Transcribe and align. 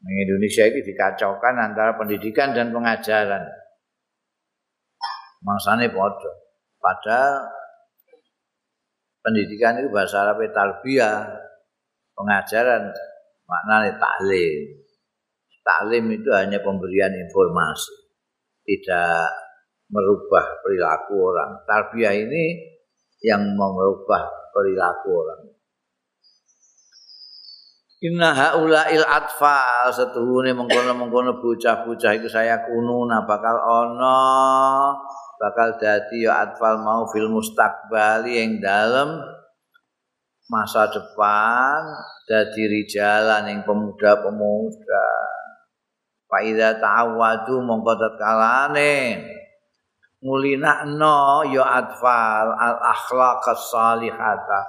Indonesia 0.00 0.64
ini 0.64 0.80
dikacaukan 0.80 1.54
antara 1.60 1.92
pendidikan 2.00 2.56
dan 2.56 2.72
pengajaran. 2.72 3.44
Maksudnya 5.44 5.92
podo. 5.92 6.32
Padahal 6.80 7.44
pendidikan 9.20 9.76
itu 9.76 9.92
bahasa 9.92 10.24
Arab 10.24 10.40
tarbiyah, 10.48 11.28
pengajaran 12.16 12.88
maknanya 13.44 14.00
taklim. 14.00 14.80
Taklim 15.60 16.04
itu 16.16 16.28
hanya 16.32 16.56
pemberian 16.64 17.12
informasi, 17.12 17.92
tidak 18.64 19.28
merubah 19.92 20.64
perilaku 20.64 21.14
orang. 21.20 21.60
Tarbiyah 21.68 22.16
ini 22.16 22.56
yang 23.20 23.44
merubah 23.52 24.24
perilaku 24.56 25.08
orang. 25.12 25.59
Inna 28.00 28.32
haula'il 28.32 29.04
atfal 29.04 29.92
setuhune 29.92 30.56
mengkono-mengkono 30.56 31.36
bocah-bocah 31.36 32.16
iku 32.16 32.32
saya 32.32 32.64
kununa 32.64 33.28
bakal 33.28 33.60
ana 33.60 34.16
bakal 35.36 35.76
dadi 35.76 36.24
ya 36.24 36.48
atfal 36.48 36.80
mau 36.80 37.04
fil 37.12 37.28
mustaqbali 37.28 38.40
yang 38.40 38.56
dalam 38.56 39.20
masa 40.48 40.88
depan 40.88 41.92
dadi 42.24 42.72
rijalan 42.72 43.52
yang 43.52 43.60
pemuda-pemuda. 43.68 45.08
Faida 46.24 46.80
ta'awadu 46.80 47.60
mongko 47.60 48.00
tatkalane 48.00 49.28
ngulinakno 50.24 51.52
ya 51.52 51.84
atfal 51.84 52.48
al 52.48 52.80
akhlaq 52.80 53.44
salihata 53.60 54.60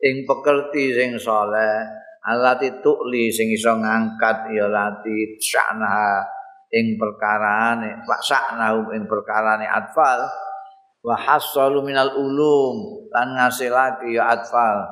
ing 0.00 0.24
pekerti 0.24 0.96
sing 0.96 1.20
saleh 1.20 2.07
alati 2.28 2.84
tukli 2.84 3.32
sing 3.32 3.48
iso 3.48 3.72
ngangkat 3.72 4.52
ya 4.52 4.68
lati 4.68 5.40
sya'naha 5.40 6.20
ing 6.68 7.00
perkarane 7.00 8.04
pak 8.04 8.20
sya'nahu 8.20 8.92
ing 8.92 9.08
perkarane 9.08 9.64
atfal. 9.64 10.28
Wa 10.98 11.14
hasalu 11.16 11.80
minal 11.88 12.12
ulum 12.20 13.08
lan 13.08 13.32
ngasilake 13.38 14.12
ya 14.12 14.28
atfal. 14.36 14.84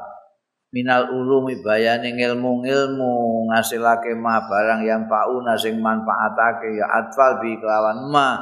Minal 0.73 1.09
ulumi 1.13 1.63
bayane 1.63 2.13
ilmu-ilmu 2.13 3.47
ngasilake 3.53 4.13
ma 4.19 4.45
barang 4.45 4.83
yang 4.85 5.05
pauna 5.07 5.55
sing 5.57 5.79
manfaatake 5.79 6.75
ya 6.77 6.87
atfal 6.91 7.39
bi 7.41 7.57
kelawan 7.61 8.09
ma 8.13 8.35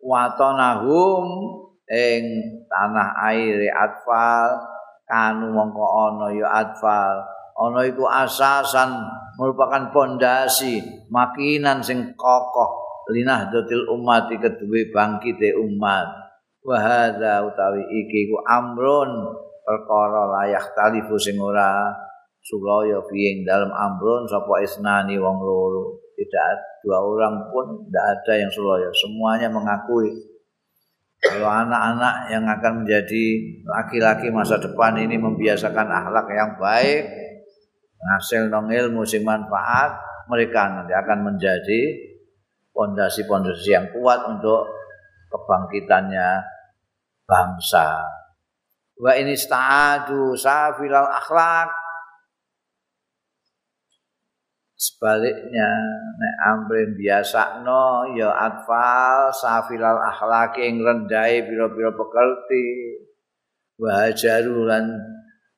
watonahum 0.00 1.26
ing 1.88 2.24
tanah 2.68 3.08
air 3.32 3.68
atfal 3.72 4.48
kanu 5.04 5.52
mongko 5.52 5.84
ana 5.84 6.28
ya 6.32 6.48
atfal 6.64 7.24
ana 7.54 7.86
iku 7.86 8.04
asasan 8.10 8.90
merupakan 9.38 9.90
pondasi 9.94 10.82
makinan 11.10 11.82
sing 11.82 12.14
kokoh 12.18 12.84
linah 13.12 13.52
dotil 13.52 13.84
umat 13.98 14.30
kedue 14.32 14.88
bangkite 14.88 15.52
umat. 15.60 16.08
Wa 16.64 16.80
hadza 16.80 17.44
utawi 17.44 17.84
iki 17.84 18.32
ku 18.32 18.40
amrun 18.40 19.10
perkara 19.60 20.24
layak 20.40 20.72
talifu 20.72 21.20
sing 21.20 21.36
ora 21.36 21.92
sulaya 22.40 23.04
piing 23.04 23.44
dalam 23.44 23.68
amrun 23.68 24.24
sapa 24.24 24.64
isnani 24.64 25.20
wong 25.20 25.38
loro. 25.44 26.00
Tidak 26.14 26.80
dua 26.86 27.02
orang 27.02 27.50
pun 27.50 27.84
tidak 27.90 28.06
ada 28.22 28.32
yang 28.38 28.50
sulaya 28.54 28.88
semuanya 28.96 29.48
mengakui. 29.52 30.14
Kalau 31.24 31.48
anak-anak 31.48 32.28
yang 32.28 32.44
akan 32.44 32.84
menjadi 32.84 33.24
laki-laki 33.64 34.28
masa 34.28 34.60
depan 34.60 34.92
ini 35.00 35.16
membiasakan 35.16 35.88
akhlak 35.88 36.28
yang 36.36 36.52
baik 36.60 37.23
hasil 38.04 38.52
nong 38.52 38.68
ilmu 38.68 39.02
sing 39.08 39.24
manfaat 39.24 39.96
mereka 40.28 40.68
nanti 40.68 40.92
akan 40.92 41.32
menjadi 41.32 41.80
pondasi-pondasi 42.74 43.68
yang 43.70 43.86
kuat 43.94 44.20
untuk 44.28 44.66
kebangkitannya 45.32 46.42
bangsa. 47.24 48.04
Wa 48.94 49.12
ini 49.18 49.34
sta'adu 49.34 50.38
safilal 50.38 51.10
akhlak 51.10 51.84
sebaliknya 54.74 55.70
nek 56.20 56.36
biasa 56.92 57.64
no 57.64 58.04
ya 58.12 58.28
atfal 58.28 59.32
safilal 59.32 59.96
akhlak 59.96 60.60
yang 60.60 60.84
rendai 60.84 61.40
biro-biro 61.46 61.96
pekerti 61.96 63.00
wajaru 63.80 64.68
lan 64.68 64.84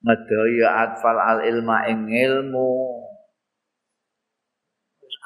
ngedaya 0.07 0.87
atfal 0.87 1.19
al 1.19 1.43
ilma 1.43 1.83
ing 1.91 2.07
ilmu. 2.07 3.03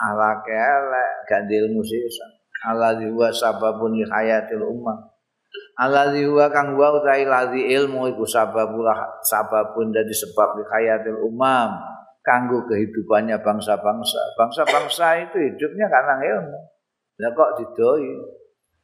Ala 0.00 0.40
kelek 0.40 1.28
gak 1.28 1.44
ilmu 1.44 1.84
sisa 1.84 2.24
ala 2.64 2.96
huwa 2.96 3.28
sababun 3.32 4.00
li 4.00 4.04
hayatil 4.04 4.64
ala 5.80 6.12
huwa 6.12 6.48
kang 6.52 6.76
wa 6.76 6.88
utai 6.96 7.24
ladhi 7.24 7.68
ilmu 7.72 8.08
iku 8.12 8.24
sababul 8.24 8.88
sababun 9.24 9.92
dari 9.92 10.12
sebab 10.12 10.60
li 10.60 10.64
hayatil 10.68 11.20
umam 11.24 11.76
kanggo 12.20 12.64
kehidupannya 12.68 13.40
bangsa-bangsa. 13.40 14.20
Bangsa-bangsa 14.36 15.24
itu 15.24 15.36
hidupnya 15.40 15.88
karena 15.88 16.14
ilmu. 16.20 16.58
Ya 17.20 17.28
kok 17.32 17.60
didoi? 17.60 18.12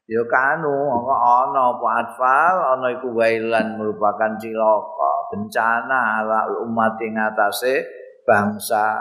Ya 0.06 0.22
kanu 0.24 0.72
ana 0.96 1.62
apa 1.76 1.88
atfal 2.04 2.56
ana 2.76 2.86
iku 2.96 3.12
wailan 3.12 3.76
merupakan 3.76 4.38
cilaka 4.38 5.15
bencana 5.32 6.22
ala 6.22 6.40
umat 6.64 6.96
ing 7.02 7.14
atase 7.18 7.86
bangsa 8.26 8.98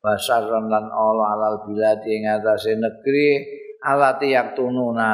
basaron 0.00 0.66
lan 0.66 0.88
ala 0.88 1.24
alal 1.36 1.56
bilad 1.68 2.00
ing 2.08 2.26
atase 2.26 2.74
negeri 2.74 3.44
alati 3.84 4.32
yaktununa 4.32 5.12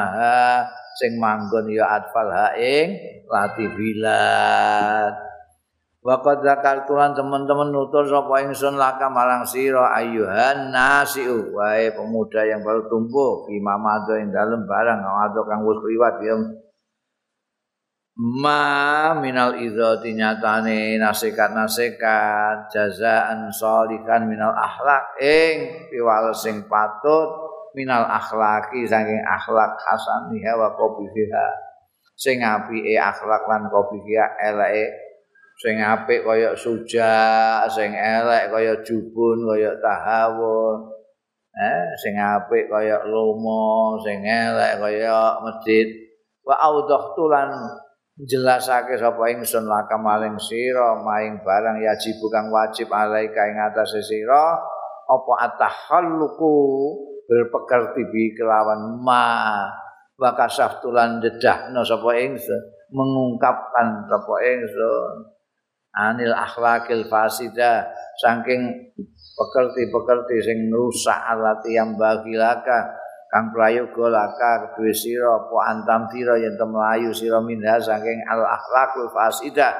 sing 0.97 1.21
manggon 1.21 1.69
ya 1.69 2.01
atfal 2.01 2.27
ha 2.31 2.57
ing 2.57 2.97
lati 3.29 3.65
bilad. 3.69 5.13
Waqad 6.07 6.39
zakartulan 6.39 7.11
teman-teman 7.11 7.67
nutur 7.67 8.07
sapa 8.07 8.39
ingsun 8.39 8.79
laka 8.79 9.11
marang 9.11 9.43
sira 9.43 9.91
ayuhan 9.91 10.71
nasiu 10.71 11.51
wae 11.51 11.91
pemuda 11.91 12.47
yang 12.47 12.63
baru 12.63 12.87
tumbuh 12.87 13.43
fi 13.43 13.59
mamado 13.59 14.15
ing 14.15 14.31
dalem 14.31 14.63
barang 14.63 15.03
atau 15.03 15.43
kang 15.43 15.67
wis 15.67 15.83
liwat 15.83 16.15
ya 16.23 16.35
ma 18.17 19.13
minal 19.13 19.61
idzati 19.61 20.17
nyatane 20.17 20.97
nasikat-nasikat 20.97 22.65
jazaan 22.73 23.53
sholihan 23.53 24.25
minal 24.25 24.57
akhlak 24.57 25.21
ing 25.21 25.85
piwales 25.93 26.41
sing 26.41 26.65
patut 26.65 27.29
minal 27.77 28.09
akhlaki 28.09 28.89
saking 28.89 29.21
akhlak 29.21 29.77
hasaniha 29.77 30.57
wa 30.57 30.73
qabiha 30.73 31.47
sing 32.17 32.41
apike 32.41 32.97
akhlak 32.97 33.45
lan 33.45 33.69
qabiha 33.69 34.25
eleke 34.49 35.07
sing 35.57 35.81
apik 35.81 36.21
kaya 36.21 36.53
suja, 36.53 37.65
sing 37.65 37.89
elek 37.89 38.53
kaya 38.53 38.77
jubun, 38.85 39.41
kaya 39.49 39.73
tahawun. 39.81 40.93
Eh, 41.57 41.83
sing 41.97 42.13
apik 42.13 42.69
kaya 42.69 43.01
lomo, 43.09 43.97
sing 44.05 44.21
elek 44.21 44.77
kaya 44.77 45.41
masjid. 45.41 45.89
Wa 46.45 46.61
audhtu 46.61 47.25
lan 47.25 47.49
jelasake 48.25 48.97
sapa 48.97 49.29
ingsun 49.29 49.69
laka 49.69 49.93
maling 50.01 50.41
sira 50.41 50.97
maing 51.05 51.37
barang 51.45 51.77
yajib 51.85 52.17
kang 52.33 52.49
wajib 52.49 52.89
alaika 52.89 53.45
ing 53.45 53.61
atase 53.61 54.01
sira 54.01 54.57
apa 55.05 55.33
atahalluku 55.45 56.55
berpekerti 57.29 58.01
bi 58.09 58.33
kelawan 58.33 58.97
ma 59.03 59.69
wa 60.17 60.31
kasaftulan 60.33 61.21
dedahna 61.21 61.85
sapa 61.85 62.09
ingsun 62.17 62.77
mengungkapkan 62.91 64.07
sapa 64.07 64.35
ingsun. 64.47 65.15
Anil 65.97 66.29
akhlakil 66.29 67.09
fasida 67.09 67.89
saking 68.21 68.93
pekerti-pekerti 69.33 70.37
sing 70.45 70.69
rusak 70.69 71.17
alati 71.17 71.73
yang 71.73 71.97
bagi 71.97 72.37
laka 72.37 72.85
kang 73.27 73.51
prayoga 73.51 74.07
laka 74.07 74.71
kedue 74.71 74.95
sira 74.95 75.35
apa 75.35 75.57
antam 75.67 76.07
sira 76.07 76.39
yen 76.39 76.55
melayu 76.55 77.11
sira 77.11 77.43
minha 77.43 77.75
saking 77.79 78.23
al 78.27 78.43
akhlakul 78.43 79.11
fasida. 79.11 79.75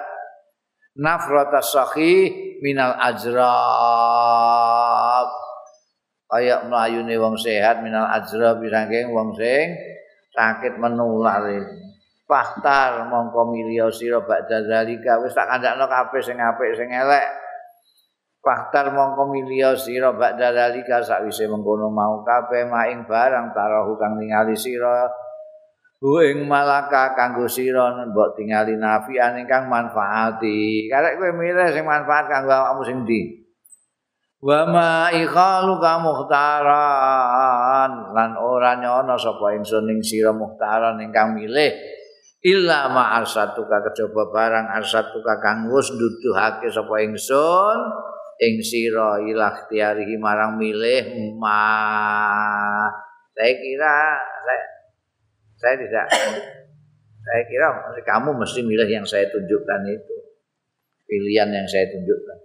Nafrata 0.98 1.62
sakhi 1.62 2.58
minal 2.60 2.98
ajrab. 2.98 3.48
Kaya 6.28 6.68
mlayune 6.68 7.16
wong 7.16 7.40
sehat 7.40 7.80
minal 7.86 8.10
ajra 8.12 8.60
saking 8.60 9.16
wong 9.16 9.32
sing 9.38 9.78
sakit 10.36 10.76
menular 10.76 11.48
Faktar 12.28 13.08
mongko 13.08 13.56
milio 13.56 13.88
sira 13.88 14.20
bakda 14.20 14.60
zalika 14.68 15.16
wis 15.24 15.32
tak 15.32 15.48
kandakno 15.48 15.88
kabeh 15.88 16.20
sing 16.20 16.36
apik 16.36 16.76
sing 16.76 16.92
elek. 16.92 17.47
Faktar 18.48 18.96
mongko 18.96 19.28
milio 19.28 19.76
sira 19.76 20.16
bakda 20.16 20.56
zalika 20.56 21.04
sakwise 21.04 21.52
mengkono 21.52 21.92
mau 21.92 22.24
kabeh 22.24 22.64
maing 22.64 23.04
barang 23.04 23.52
tarahu 23.52 24.00
kang 24.00 24.16
ningali 24.16 24.56
sira. 24.56 25.04
Bu 26.00 26.24
ing 26.24 26.48
malaka 26.48 27.12
kanggo 27.12 27.44
sira 27.44 27.92
mbok 28.08 28.40
tingali 28.40 28.80
nafian 28.80 29.36
ingkang 29.36 29.68
manfaati. 29.68 30.88
Karek 30.88 31.20
kowe 31.20 31.36
milih 31.36 31.68
sing 31.76 31.84
manfaat 31.84 32.32
kanggo 32.32 32.56
awakmu 32.56 32.88
sing 32.88 33.04
ndi? 33.04 33.44
Wa 34.40 34.64
ma 34.64 35.12
ikhalu 35.12 35.76
ka 35.84 36.00
muhtaran 36.00 37.92
lan 38.16 38.32
ora 38.40 38.80
nyono 38.80 39.20
sapa 39.20 39.60
ingsun 39.60 39.92
ing 39.92 40.00
sira 40.00 40.32
muhtaran 40.32 41.04
ingkang 41.04 41.36
milih 41.36 41.76
illa 42.48 42.88
ma 42.88 43.20
arsatuka 43.20 43.84
kejaba 43.92 44.32
barang 44.32 44.72
arsatuka 44.72 45.36
kang 45.44 45.68
wis 45.68 45.92
nuduhake 45.92 46.72
sapa 46.72 46.96
ingsun 47.04 47.80
ing 48.38 48.62
sira 48.62 49.22
ilah 49.22 49.66
tiarihi 49.66 50.16
marang 50.22 50.62
milih 50.62 51.34
ma 51.38 51.60
saya 53.34 53.54
kira 53.58 53.96
saya, 54.46 54.64
saya 55.58 55.76
tidak 55.82 56.08
saya 57.28 57.42
kira 57.52 57.68
kamu 58.08 58.40
mesti 58.40 58.64
milih 58.64 58.88
yang 58.88 59.04
saya 59.04 59.28
tunjukkan 59.28 59.82
itu. 59.92 60.16
Pilihan 61.08 61.52
yang 61.52 61.68
saya 61.68 61.88
tunjukkan. 61.92 62.38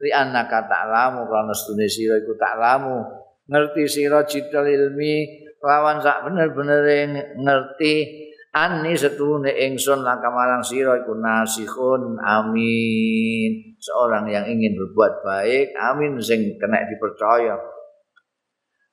Li 0.00 0.12
annaka 0.12 0.64
ta'lamu 0.64 1.28
kana 1.28 1.52
stune 1.52 1.84
sira 1.88 2.16
iku 2.20 2.32
ta'lamu. 2.40 3.04
Ngerti 3.52 3.84
sira 3.84 4.24
cita 4.24 4.64
ilmi 4.64 5.44
lawan 5.60 6.00
sak 6.00 6.24
bener-bener 6.24 6.80
ngerti 7.36 7.94
Ani 8.50 8.98
setune 8.98 9.54
ingsun 9.54 10.02
marang 10.02 10.58
sira 10.66 10.98
iku 10.98 11.14
nasihun 11.14 12.18
amin. 12.18 13.78
Seorang 13.78 14.26
yang 14.26 14.42
ingin 14.50 14.74
berbuat 14.74 15.22
baik, 15.22 15.70
amin 15.78 16.18
sing 16.18 16.58
kena 16.58 16.82
dipercaya. 16.90 17.54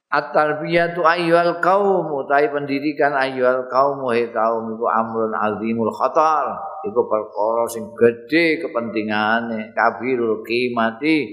At-tarbiyatu 0.07 1.03
ayyuhal 1.03 1.59
qaum 1.59 2.05
utawi 2.15 2.47
pendidikan 2.53 3.11
ayyuhal 3.17 3.67
qaum 3.67 4.05
wa 4.05 4.13
kaum 4.13 4.77
iku 4.77 4.85
amrun 4.93 5.33
azimul 5.33 5.91
khatar. 5.91 6.53
Iku 6.85 7.01
perkara 7.09 7.65
sing 7.67 7.91
gedhe 7.97 8.61
kepentingane, 8.61 9.73
kabirul 9.73 10.45
qimati 10.45 11.27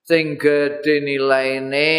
sing 0.00 0.40
gedhe 0.40 1.04
nilaine 1.04 1.92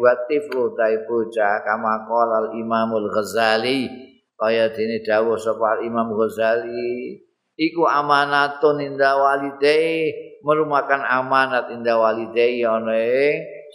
wa 0.00 0.16
tiflu 0.24 0.72
ta 0.72 0.88
bocah 1.04 1.62
kama 1.62 2.08
qala 2.08 2.48
al 2.48 2.48
Imamul 2.56 3.12
Ghazali 3.12 4.15
kaya 4.36 4.68
dene 4.70 5.00
dawuh 5.00 5.40
sapa 5.40 5.80
Imam 5.80 6.12
Ghazali 6.12 7.16
iku 7.56 7.88
amanatun 7.88 8.84
inda 8.84 9.16
walidai 9.16 10.12
merumakan 10.44 11.02
amanat 11.02 11.72
inda 11.72 11.96
walidai 11.96 12.60
ana 12.62 13.00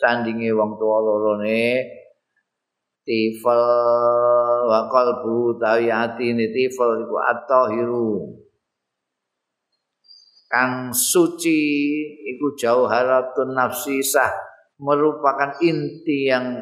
sandinge 0.01 0.49
wong 0.55 0.79
tuwa 0.81 0.97
lorone. 1.03 1.99
Tifal 3.01 4.69
wa 4.69 4.85
qalbu 4.85 5.57
tawi 5.57 5.89
atine 5.89 6.53
tifal 6.53 7.01
iku 7.01 7.17
at-tahiru. 7.17 8.37
Kang 10.45 10.93
suci 10.93 11.61
iku 12.35 12.53
jauharatun 12.53 13.57
nafsi 13.57 14.05
sah 14.05 14.29
merupakan 14.77 15.57
inti 15.65 16.29
yang 16.29 16.61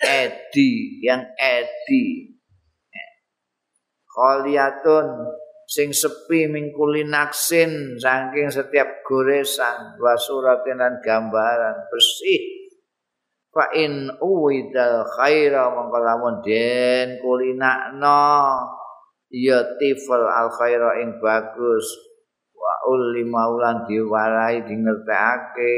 edi 0.00 0.70
yang 1.04 1.22
edi 1.36 2.33
khaliyatun 4.14 5.34
sing 5.66 5.90
sepi 5.90 6.46
mingkuli 6.46 7.02
naksin 7.08 7.98
saking 7.98 8.52
setiap 8.52 9.02
goresan 9.02 9.98
wa 9.98 10.14
suratin 10.14 10.78
dan 10.78 11.00
gambaran 11.02 11.88
bersih. 11.90 12.70
Fa 13.54 13.70
in 13.74 14.10
uwidal 14.18 15.06
khaira 15.14 15.70
mongko 15.70 15.98
lamun 16.02 16.42
den 16.42 17.22
kulinakno 17.22 18.26
ya 19.30 19.62
tifal 19.78 20.26
al 20.26 20.50
khaira 20.50 20.98
ing 21.02 21.22
bagus. 21.22 21.86
Wa 22.54 22.74
uli 22.90 23.22
maulan 23.22 23.86
diwarai 23.86 24.66
di 24.66 24.74
ngertekake 24.74 25.76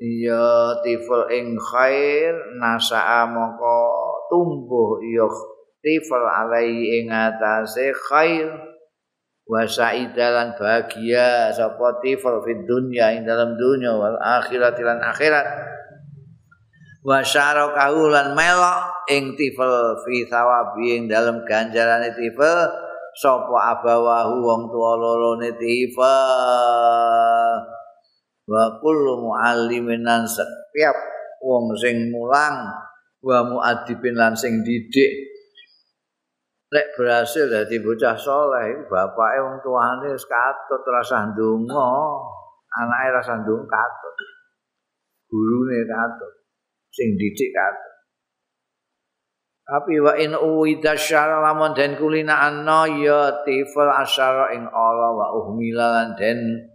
ya 0.00 0.80
tifal 0.80 1.28
ing 1.30 1.54
khair 1.60 2.32
nasa'a 2.56 3.28
mongko 3.28 3.78
tumbuh 4.32 5.04
ya 5.04 5.28
tifal 5.82 6.22
alaihi 6.22 7.02
ing 7.02 7.10
atase 7.10 7.90
khair 7.90 8.48
wa 9.44 9.66
sa'idalan 9.66 10.54
bahagia. 10.54 11.50
Sapa 11.52 11.98
tifal 12.00 12.40
fid 12.46 12.64
dunya 12.64 13.18
ing 13.18 13.26
dalam 13.26 13.58
dunya 13.58 13.92
wal 13.92 14.16
akhirat 14.16 14.78
lan 14.78 15.02
akhirat. 15.02 15.46
Wa 17.02 17.18
syarakahu 17.18 18.14
lan 18.14 18.38
melok 18.38 19.10
ing 19.10 19.34
tifal 19.34 19.98
fi 20.06 20.22
thawabi 20.30 21.02
ing 21.02 21.10
dalam 21.10 21.42
ganjarane 21.42 22.14
tifal. 22.14 22.70
Sapa 23.12 23.76
abawahu 23.76 24.40
wong 24.40 24.62
tuwa 24.72 24.96
lorone 24.96 25.52
tifal. 25.58 26.16
Wa 28.46 28.64
kullu 28.80 29.20
muallimin 29.20 30.06
setiap 30.30 30.96
wong 31.42 31.74
sing 31.76 32.08
mulang 32.14 32.70
wa 33.22 33.38
muadibin 33.46 34.18
lan 34.18 34.34
sing 34.34 34.66
didik 34.66 35.31
Lek 36.72 36.96
berhasil 36.96 37.52
dadi 37.52 37.84
bocah 37.84 38.16
saleh, 38.16 38.88
bapake 38.88 39.38
wong 39.44 39.60
tuane 39.60 40.08
wis 40.08 40.24
katut 40.24 40.80
rasa 40.88 41.28
ndonga, 41.28 41.92
anake 42.80 43.08
rasa 43.12 43.44
ndonga 43.44 43.68
katut. 43.68 44.16
Gurune 45.28 45.84
katut, 45.84 46.32
sing 46.88 47.12
didik 47.20 47.52
katut. 47.52 47.92
Tapi 49.68 50.00
wa 50.00 50.16
in 50.16 50.32
uwida 50.32 50.96
syara 50.96 51.44
lamun 51.44 51.76
den 51.76 51.92
kulina 52.00 52.40
anna 52.40 52.88
ya 52.88 53.44
tifal 53.44 53.92
asyara 53.92 54.56
ing 54.56 54.64
Allah 54.64 55.12
wa 55.12 55.28
uhmilan 55.44 56.16
den 56.16 56.72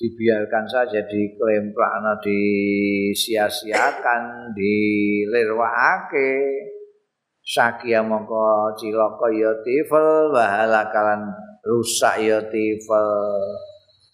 dibiarkan 0.00 0.64
saja 0.64 1.04
di 1.04 1.36
klemprakna 1.36 2.16
disia-siakan 2.24 4.22
dilirwakake 4.56 6.32
sakia 7.50 7.98
mongko 8.06 8.70
cilaka 8.78 9.26
ya 9.34 9.50
tifel 9.66 10.30
wahala 10.30 10.86
kalan 10.94 11.34
rusak 11.66 12.22
ya 12.22 12.38
tifel 12.46 13.10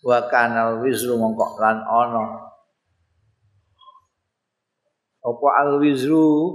wa 0.01 0.25
kanal 0.33 0.81
wizru 0.81 1.21
mongko 1.21 1.61
lan 1.61 1.85
ana. 1.85 2.25
Apa 5.21 5.49
al 5.61 5.71
wizru 5.85 6.49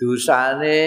dosane 0.00 0.80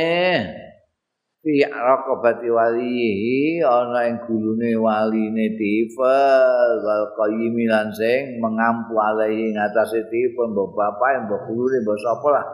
fi 1.45 1.53
raqabati 1.69 2.49
walihi 2.49 3.61
ana 3.61 4.09
ing 4.09 4.25
gulune 4.25 4.73
waline 4.73 5.53
tifel 5.53 6.69
wal 6.81 7.05
qayyim 7.13 7.61
lan 7.69 7.93
sing 7.93 8.41
mengampu 8.41 8.97
alaihi 8.97 9.53
ngatasé 9.53 10.01
tifel 10.09 10.49
mbok 10.49 10.73
bapak 10.73 11.29
mbok 11.29 11.45
gulune 11.45 11.77
mbok 11.85 11.97
sapa 12.01 12.27
lah. 12.33 12.45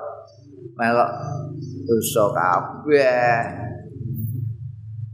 Melok 0.78 1.12
dosa 1.88 2.24
kabeh. 2.36 3.40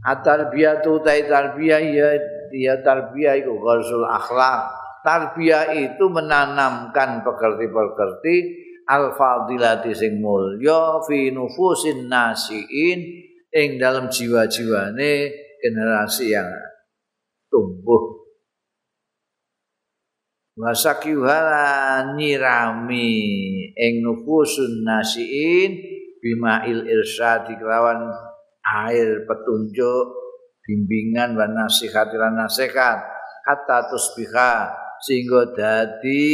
Atarbiyatu 0.04 1.00
ta 1.00 1.16
tarbiyah 1.16 1.80
ya 1.80 2.10
dia 2.50 2.74
tarbiyah 2.82 3.40
iku 3.40 3.56
ghazul 3.62 4.04
akhlak. 4.04 4.68
Tarbiyah 5.00 5.72
itu 5.72 6.04
menanamkan 6.10 7.24
pekerti-pekerti 7.24 8.36
al-fadilati 8.84 9.96
sing 9.96 10.20
mulya 10.20 11.00
fi 11.08 11.32
nufusin 11.32 12.08
nasiin 12.08 12.98
ing 13.48 13.68
dalam 13.80 14.12
jiwa-jiwane 14.12 15.32
generasi 15.60 16.36
yang 16.36 16.48
tumbuh. 17.48 18.24
Wasakyuhala 20.54 22.14
nyirami 22.14 23.10
ing 23.74 23.94
nufusun 24.04 24.86
nasiin 24.86 25.93
bimail 26.24 26.88
irsyad 26.88 27.44
kelawan 27.60 28.08
air 28.64 29.28
petunjuk 29.28 30.06
bimbingan 30.64 31.36
dan 31.36 31.52
nasihat 31.52 32.08
lan 32.16 32.40
nasihat. 32.40 33.04
Hatta 33.44 33.92
tusbiha 33.92 34.72
sehingga 35.04 35.52
dadi 35.52 36.32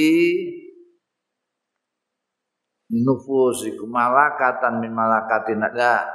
nufus 3.03 3.67
iku 3.67 3.91
malakatan 3.91 4.79
min 4.79 4.95
malakatin. 4.95 5.59
Ada 5.59 6.07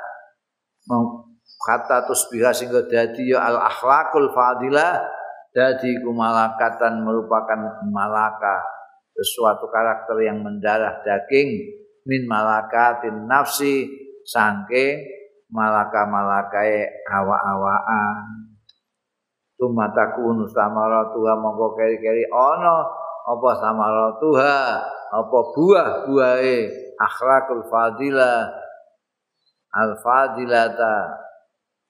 kata 1.59 2.07
tusbiha 2.07 2.55
sehingga 2.55 2.87
dadi 2.87 3.35
ya 3.35 3.43
al 3.43 3.59
akhlakul 3.59 4.31
fadilah. 4.31 5.03
Dadi 5.51 5.99
iku 5.99 6.15
malakatan 6.15 7.03
merupakan 7.03 7.59
malaka 7.91 8.63
sesuatu 9.15 9.67
karakter 9.67 10.15
yang 10.23 10.43
mendarah 10.43 10.99
daging 11.03 11.83
min 12.05 12.21
malakatin 12.29 13.25
nafsi 13.25 13.89
sangke 14.25 15.01
malaka-malakai 15.49 16.85
awa-awaan 17.09 18.45
tumataku 19.57 20.45
samaratuha 20.51 21.33
mongko 21.39 21.77
keri-keri 21.77 22.25
ana 22.29 22.85
apa 23.25 23.49
samaratuha 23.57 24.57
apa 25.15 25.39
buah-buahe 25.55 26.57
akhlakul 26.99 27.63
fadilah 27.69 28.51
al 29.75 29.91
fadilata 29.99 31.25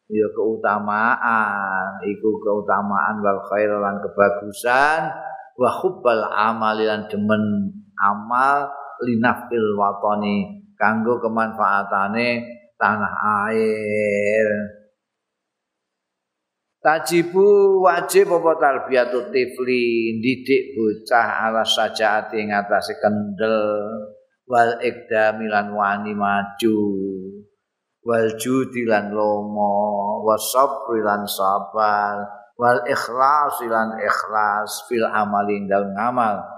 ya 0.10 0.28
keutamaan 0.38 1.98
iku 2.06 2.30
keutamaan 2.38 3.22
wal 3.26 3.42
khair 3.50 3.74
lan 3.74 3.98
kebagusan 4.02 5.02
wa 5.58 5.70
hubbal 5.82 6.24
amal 6.30 6.78
lan 6.78 7.10
demen 7.10 7.74
amal 7.98 8.70
linafil 9.04 9.76
watani 9.76 10.66
kanggo 10.76 11.20
kemanfaatane 11.20 12.44
tanah 12.80 13.14
air. 13.50 14.48
Tajibu 16.86 17.82
wajib 17.82 18.30
apa 18.30 18.52
tarbiyatu 18.62 19.34
tifli? 19.34 20.22
Didik 20.22 20.78
bocah 20.78 21.50
ala 21.50 21.66
sajaati 21.66 22.46
ing 22.46 22.54
atase 22.54 23.02
kendel. 23.02 23.90
Wal 24.46 24.78
ikdamilan 24.78 25.74
wani 25.74 26.14
maju. 26.14 26.82
Wal 28.06 28.38
judi 28.38 28.86
lan 28.86 29.10
lomo. 29.10 30.22
Wasabri 30.30 31.02
lan 31.02 31.26
sabar. 31.26 32.22
Wal 32.54 32.86
ikhlas 32.86 33.66
lan 33.66 33.98
ikhlas 33.98 34.86
fil 34.86 35.10
amali 35.10 35.66
dalam 35.66 35.90
ngamal 35.90 36.55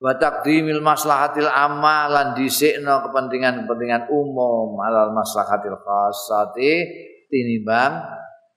wa 0.00 0.16
taqdimil 0.16 0.80
maslahatil 0.80 1.52
amal 1.52 2.08
lan 2.08 2.32
dhisikno 2.32 3.04
kepentingan-kepentingan 3.04 4.08
umum 4.08 4.80
alal 4.80 5.12
maslahatil 5.12 5.76
khassati 5.76 6.88
tinimbang 7.28 8.00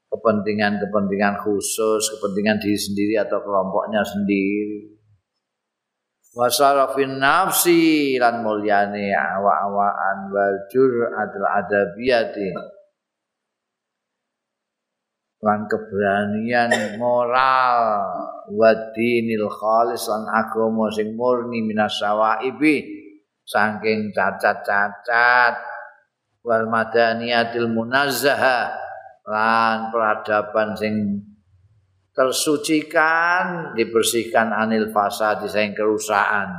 kepentingan-kepentingan 0.07 1.43
khusus 1.43 2.07
kepentingan 2.15 2.63
diri 2.63 2.79
sendiri 2.79 3.15
atau 3.19 3.43
kelompoknya 3.43 4.01
sendiri. 4.07 4.95
Wasarafin 6.33 7.21
nafsi 7.21 8.17
lan 8.17 8.41
mulyane 8.41 9.13
awa-awaan 9.13 10.33
wal 10.33 10.57
jur'atul 10.73 11.45
adabiyati 11.45 12.49
lan 15.43 15.67
keberanian 15.67 16.95
moral 16.95 17.79
wa 18.47 18.71
dinil 18.95 19.51
khalis 19.51 20.07
lan 20.07 20.23
agama 20.31 20.87
sing 20.87 21.19
murni 21.19 21.59
minas 21.59 21.99
sawaibi. 21.99 23.03
Saking 23.43 24.15
cacat-cacat. 24.15 25.75
Wal 26.47 26.67
madaniyatil 26.71 27.71
munazzaha 27.71 28.71
lan 29.27 29.91
peradaban 29.91 30.75
sing 30.75 30.95
tersucikan 32.11 33.75
dibersihkan 33.75 34.51
anil 34.51 34.91
fasad 34.95 35.43
sing 35.47 35.75
kerusakan. 35.75 36.51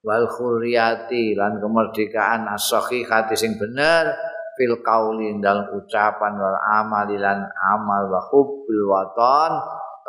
Wal 0.00 0.28
khuriyati 0.28 1.36
lan 1.36 1.60
kemerdekaan 1.60 2.48
as-sahihati 2.52 3.36
sing 3.36 3.60
bener 3.60 4.12
fil 4.58 4.82
qauli 4.82 5.38
dalam 5.38 5.70
ucapan 5.70 6.34
wal 6.34 6.58
amali 6.82 7.14
lan 7.16 7.46
amal 7.46 8.10
wa 8.10 8.20
hubbil 8.34 8.82
waton. 8.90 9.52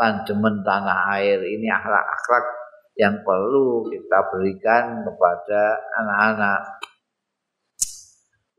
Lan 0.02 0.26
demen 0.26 0.66
tanah 0.66 1.14
air. 1.22 1.38
Ini 1.38 1.70
akhlak-akhlak 1.70 2.46
yang 2.98 3.22
perlu 3.22 3.86
kita 3.88 4.20
berikan 4.34 5.06
kepada 5.06 5.62
anak-anak. 6.02 6.82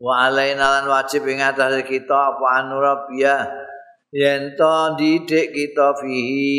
Wa 0.00 0.32
alaina 0.32 0.80
lan 0.80 0.88
wajib 0.88 1.28
ing 1.28 1.44
kita 1.84 2.16
apa 2.16 2.46
anurabiyah 2.64 3.68
yen 4.10 4.58
to 4.58 4.74
didik 4.98 5.54
kita 5.54 5.94
fihi 6.02 6.50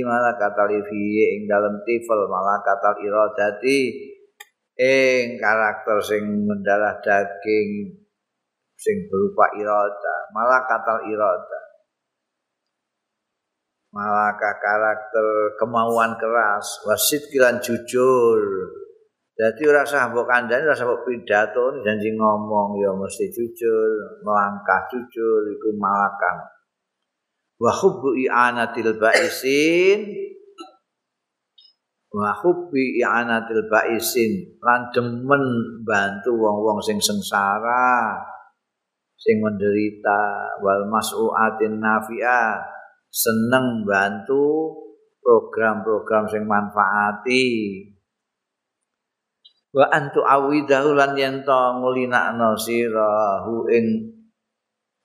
malakatal 0.00 0.72
fihi 0.72 1.36
ing 1.36 1.44
dalem 1.44 1.84
tifel 1.84 2.24
malakatal 2.32 2.96
iradati 3.04 4.09
ing 4.80 5.36
karakter 5.36 6.00
sing 6.00 6.24
mendarah 6.48 6.96
daging 7.04 8.00
sing 8.80 8.96
berupa 9.12 9.52
irada 9.60 10.16
malakatal 10.32 11.04
irada 11.04 11.60
malaka 13.92 14.56
karakter 14.56 15.52
kemauan 15.60 16.16
keras 16.16 16.80
wasit 16.88 17.28
kilan 17.28 17.60
jujur 17.60 18.40
Jadi 19.40 19.64
ora 19.64 19.88
usah 19.88 20.12
mbok 20.12 20.28
kandhani, 20.28 20.68
ora 20.68 20.76
usah 20.76 20.84
mbok 20.84 21.08
pidato, 21.08 21.80
janji 21.80 22.12
ngomong 22.12 22.76
ya 22.76 22.92
mesti 22.92 23.32
jujur, 23.32 24.20
melangkah 24.20 24.84
jujur 24.92 25.48
iku 25.48 25.72
malakan. 25.80 26.44
Wa 27.56 27.72
hubbu 27.72 28.20
i'anatil 28.20 29.00
ba'isin 29.00 30.04
wa 32.10 32.30
hubbi 32.42 32.98
i'anatil 33.00 33.66
ba'isin. 33.70 34.58
Lan 34.62 34.90
demen 34.90 35.44
bantu 35.86 36.34
wong-wong 36.34 36.78
sing 36.82 36.98
sengsara, 36.98 38.18
sing 39.14 39.38
menderita. 39.42 40.54
Wal 40.62 40.90
mas'uatin 40.90 41.78
nafi'ah, 41.78 42.60
seneng 43.08 43.86
bantu 43.86 44.74
program-program 45.22 46.26
sing 46.28 46.44
manfaati. 46.44 47.48
wa 49.70 49.86
antu 49.94 50.26
awidahu 50.26 50.98
lan 50.98 51.14
yen 51.14 51.46
to 51.46 51.60
ngulinakno 51.78 52.58
sirahu 52.58 53.70
ing 53.70 54.18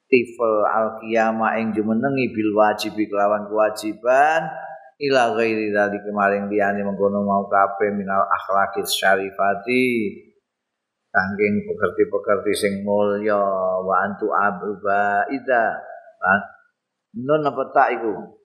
tifel 0.10 0.66
al 0.66 0.98
qiyamah 1.02 1.62
ing 1.62 1.70
jumenengi 1.74 2.34
bil 2.34 2.50
wajib 2.58 2.98
kelawan 2.98 3.46
kewajiban 3.46 4.50
ila 4.96 5.36
ghairi 5.36 5.76
dari 5.76 6.00
kemarin 6.00 6.48
liyane 6.48 6.82
mengkono 6.88 7.24
mau 7.24 7.44
kabeh 7.48 7.92
minal 7.92 8.24
akhlaqis 8.24 8.96
syarifati. 8.96 9.86
Saking 11.16 11.64
pekerti-pekerti 11.64 12.52
sing 12.60 12.74
mulya 12.84 13.40
wa 13.80 13.96
antu 14.04 14.28
abuba 14.36 15.24
ida 15.32 15.80
nun 17.16 17.48
apa 17.48 17.72
tak 17.72 17.96
iku? 17.96 18.36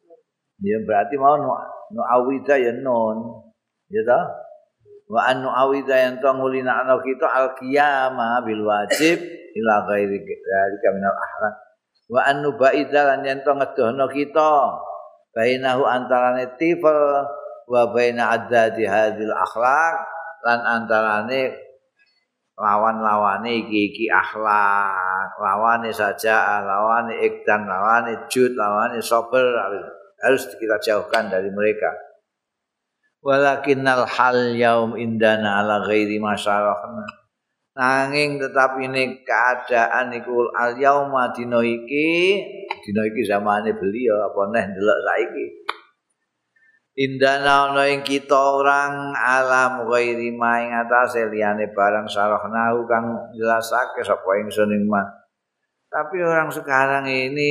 Ya 0.62 0.78
berarti 0.87 1.19
mau 1.19 1.35
no, 1.35 1.50
no 1.90 2.02
awida 2.07 2.54
ya 2.54 2.71
non 2.71 3.42
ya 3.90 4.07
ta 4.07 4.23
wa 5.11 5.26
annu 5.26 5.50
awida 5.50 5.99
yang 5.99 6.23
to 6.23 6.30
ngulina 6.30 6.87
ana 6.87 6.95
kita 7.02 7.26
al 7.26 7.59
qiyamah 7.59 8.47
bil 8.47 8.62
wajib 8.62 9.19
ila 9.59 9.75
ghairi 9.90 10.23
dzalika 10.23 10.88
minal 10.95 11.16
ahram 11.19 11.54
wa 12.07 12.21
annu 12.23 12.54
baida 12.54 13.00
lan 13.11 13.26
yen 13.26 13.42
to 13.42 13.50
ngedohno 13.50 14.07
kita 14.07 14.50
bainahu 15.31 15.83
antarane 15.87 16.59
tifal 16.59 17.27
wa 17.71 17.83
baina 17.95 18.35
adadi 18.35 18.87
hadil 18.87 19.31
akhlak 19.31 19.95
lan 20.43 20.61
antarane 20.65 21.55
lawan-lawane 22.59 23.65
iki-iki 23.65 24.11
akhlak 24.11 25.31
lawane 25.41 25.91
saja 25.95 26.61
lawane 26.61 27.17
ikdan 27.25 27.65
lawane 27.65 28.29
jud 28.29 28.53
lawane 28.59 29.01
sabar 29.01 29.45
harus 30.21 30.45
kita 30.61 30.77
jauhkan 30.85 31.33
dari 31.33 31.49
mereka. 31.49 31.89
Walakinnal 33.21 34.09
hal 34.09 34.57
yaum 34.57 34.97
indana 34.97 35.61
ala 35.61 35.85
ghairi 35.85 36.17
masyarahna 36.17 37.21
nanging 37.81 38.37
tetap 38.37 38.77
ini 38.77 39.23
keadaan 39.23 40.11
iku 40.13 40.51
al 40.53 40.75
yauma 40.77 41.31
dina 41.31 41.63
iki 41.63 42.43
dina 42.83 43.03
iki 43.09 43.23
zamane 43.25 43.73
beliau 43.77 44.17
apa 44.27 44.41
neh 44.53 44.65
ndelok 44.71 44.99
saiki? 45.07 45.47
Indana 47.01 47.73
ana 47.73 47.89
ing 47.89 48.03
kita 48.05 48.37
orang 48.37 49.15
alam 49.15 49.89
ghairi 49.89 50.35
ma 50.35 50.61
ing 50.61 50.75
atase 50.75 51.29
liyane 51.33 51.71
barang 51.73 52.11
sarahnahu 52.11 52.85
kang 52.85 53.33
jelasake 53.33 54.05
sapa 54.05 54.31
ingsun 54.43 54.75
ing 54.75 54.85
tapi 55.91 56.23
orang 56.23 56.47
sekarang 56.55 57.03
ini 57.11 57.51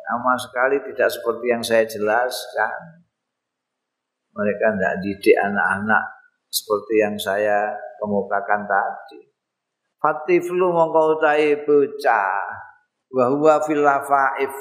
sama 0.00 0.32
sekali 0.40 0.80
tidak 0.80 1.12
seperti 1.12 1.44
yang 1.52 1.60
saya 1.60 1.84
jelaskan. 1.84 3.04
Mereka 4.32 4.66
tidak 4.80 4.94
didik 5.04 5.36
anak-anak 5.36 6.04
seperti 6.48 7.04
yang 7.04 7.16
saya 7.20 7.68
kemukakan 8.00 8.64
tadi. 8.64 9.28
Fatiflu 10.00 10.72
mongko 10.72 11.20
utai 11.20 11.60
bocah 11.68 12.48
wa 13.14 13.30
huwa 13.30 13.54
fil 13.62 13.82
lafaif. 13.86 14.54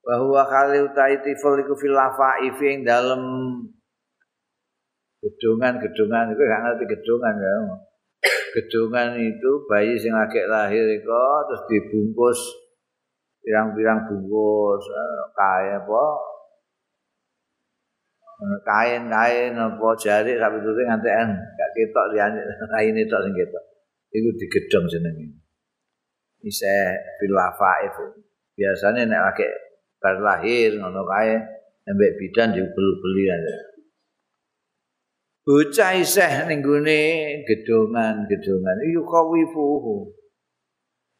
Wa 0.00 0.14
huwa 0.24 0.42
kali 0.48 0.80
utai 0.80 1.20
tifl 1.20 1.60
iku 1.60 1.76
fil 1.76 1.92
lafaif 1.92 2.56
ing 2.64 2.88
dalem 2.88 3.22
gedungan-gedungan 5.20 6.32
itu 6.32 6.42
gak 6.48 6.62
ngerti 6.64 6.84
gedungan 6.88 7.34
ya. 7.36 7.56
Gedungan 8.56 9.20
itu 9.20 9.50
bayi 9.68 10.00
sing 10.00 10.16
lagi 10.16 10.40
lahir 10.48 10.88
itu 10.88 11.12
terus 11.46 11.62
dibungkus 11.68 12.40
pirang-pirang 13.44 14.08
bungkus 14.08 14.82
eh, 14.88 15.22
kayak 15.36 15.84
apa? 15.84 16.04
Kain-kain 18.64 19.58
apa 19.58 19.88
jari 19.98 20.38
sampai 20.38 20.62
itu 20.62 20.70
ngantian 20.72 21.28
gak 21.36 21.70
ketok 21.76 22.06
liyane 22.16 22.40
kain 22.72 22.96
itu 22.96 23.16
sing 23.20 23.34
ketok. 23.36 23.64
Iku 24.08 24.28
digedhong 24.40 24.88
jenenge 24.88 25.47
isa 26.42 26.94
bilafa 27.18 27.72
itu 27.90 28.06
biasanya 28.58 29.06
nek 29.06 29.22
lagi 29.30 29.48
bar 29.98 30.16
lahir 30.18 30.78
ngono 30.78 31.02
kae 31.06 31.34
embek 31.88 32.12
bidan 32.20 32.52
dibeli-beli 32.52 33.24
aja. 33.32 33.56
Bocah 35.48 35.96
isih 35.96 36.44
ning 36.44 36.60
gone 36.60 37.00
gedongan-gedongan. 37.48 38.76
Iku 38.92 39.02
kawifuhu. 39.08 40.12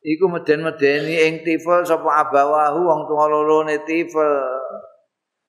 Iku 0.05 0.25
meden-medeni 0.29 1.17
ing 1.27 1.35
tifel 1.43 1.81
sapa 1.89 2.29
abawahu 2.29 2.85
wong 2.85 3.01
tuwa 3.09 3.25
lorone 3.33 3.81
tifel. 3.89 4.37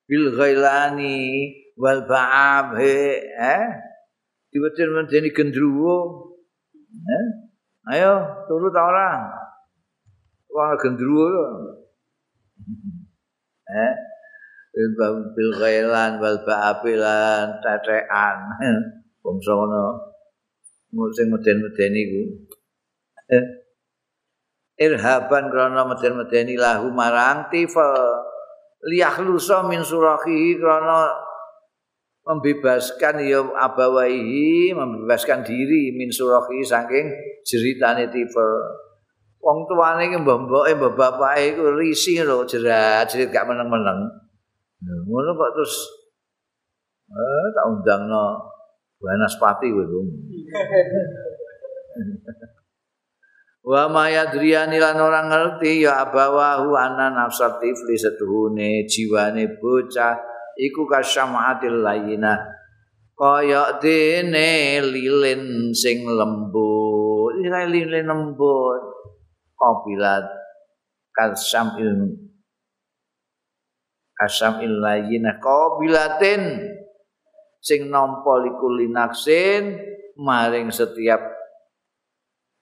Bil 0.07 0.31
ghailani 0.31 1.51
wal 1.75 2.07
ba'ab 2.07 2.79
eh 2.79 3.67
diweden-medeni 4.55 5.29
gendruwo. 5.35 6.31
Eh 6.87 7.25
ayo 7.91 8.47
turu 8.47 8.71
ta 8.71 8.87
ora 8.87 9.27
wong 10.49 10.77
gendruwo. 10.81 11.29
Eh? 13.69 13.93
Bil 15.33 15.51
ghailan 15.57 16.21
wal 16.21 16.41
ba'abilan 16.45 17.61
tetean 17.61 18.37
bangsa 19.19 19.51
ngono 19.51 19.83
sing 21.13 21.29
meden-medeni 21.29 22.01
iku. 22.05 22.23
Eh? 23.29 23.45
Irhaban 24.79 25.51
krana 25.51 25.83
meden-medeni 25.85 26.55
lahu 26.55 26.89
marang 26.95 27.51
tifel 27.51 27.93
liyahlusa 28.87 29.67
min 29.67 29.83
surahihi 29.83 30.55
krana 30.57 31.11
membebaskan 32.23 33.25
ya 33.25 33.43
abawaihi 33.43 34.71
membebaskan 34.71 35.43
diri 35.43 35.91
min 35.97 36.07
surahihi 36.13 36.63
saking 36.63 37.11
jeritane 37.43 38.07
tifel 38.07 38.49
wong 39.39 39.59
tuane 39.67 40.11
iki 40.11 40.17
mbok-mboke 40.19 40.71
mbok 40.75 40.93
bapake 40.99 41.55
iku 41.55 41.75
risi 41.79 42.19
lho 42.19 42.43
jerat 42.43 43.07
jerit 43.07 43.31
gak 43.31 43.47
meneng-meneng. 43.47 43.99
Ngono 44.83 45.29
kok 45.35 45.51
terus 45.55 45.75
eh 47.09 47.47
tak 47.55 47.65
undangno 47.67 48.37
Wanaspati 48.99 49.71
kowe 49.71 49.87
wa 53.69 53.87
mayadriyani 53.87 54.75
lan 54.75 54.99
ora 54.99 55.23
ngerti 55.23 55.87
ya 55.87 56.03
abawahu 56.03 56.75
ana 56.75 57.11
nafsat 57.11 57.63
tifli 57.63 57.95
setuhune 57.95 58.83
jiwane 58.87 59.55
bocah 59.55 60.19
iku 60.59 60.83
kasyamaatil 60.83 61.79
layina 61.79 62.39
kaya 63.15 63.79
dene 63.79 64.83
lilin 64.83 65.71
sing 65.75 66.07
lembut 66.07 67.39
lilin 67.39 68.03
lembut 68.03 68.98
qabilat 69.59 70.25
kasam 71.11 71.75
il 71.83 71.91
kasam 74.15 74.63
il 74.63 74.79
layina 74.79 75.35
qabilatin. 75.43 76.75
Sing 77.59 77.91
nampa 77.91 78.39
likulinaksin 78.39 79.75
maring 80.15 80.71
setiap 80.71 81.19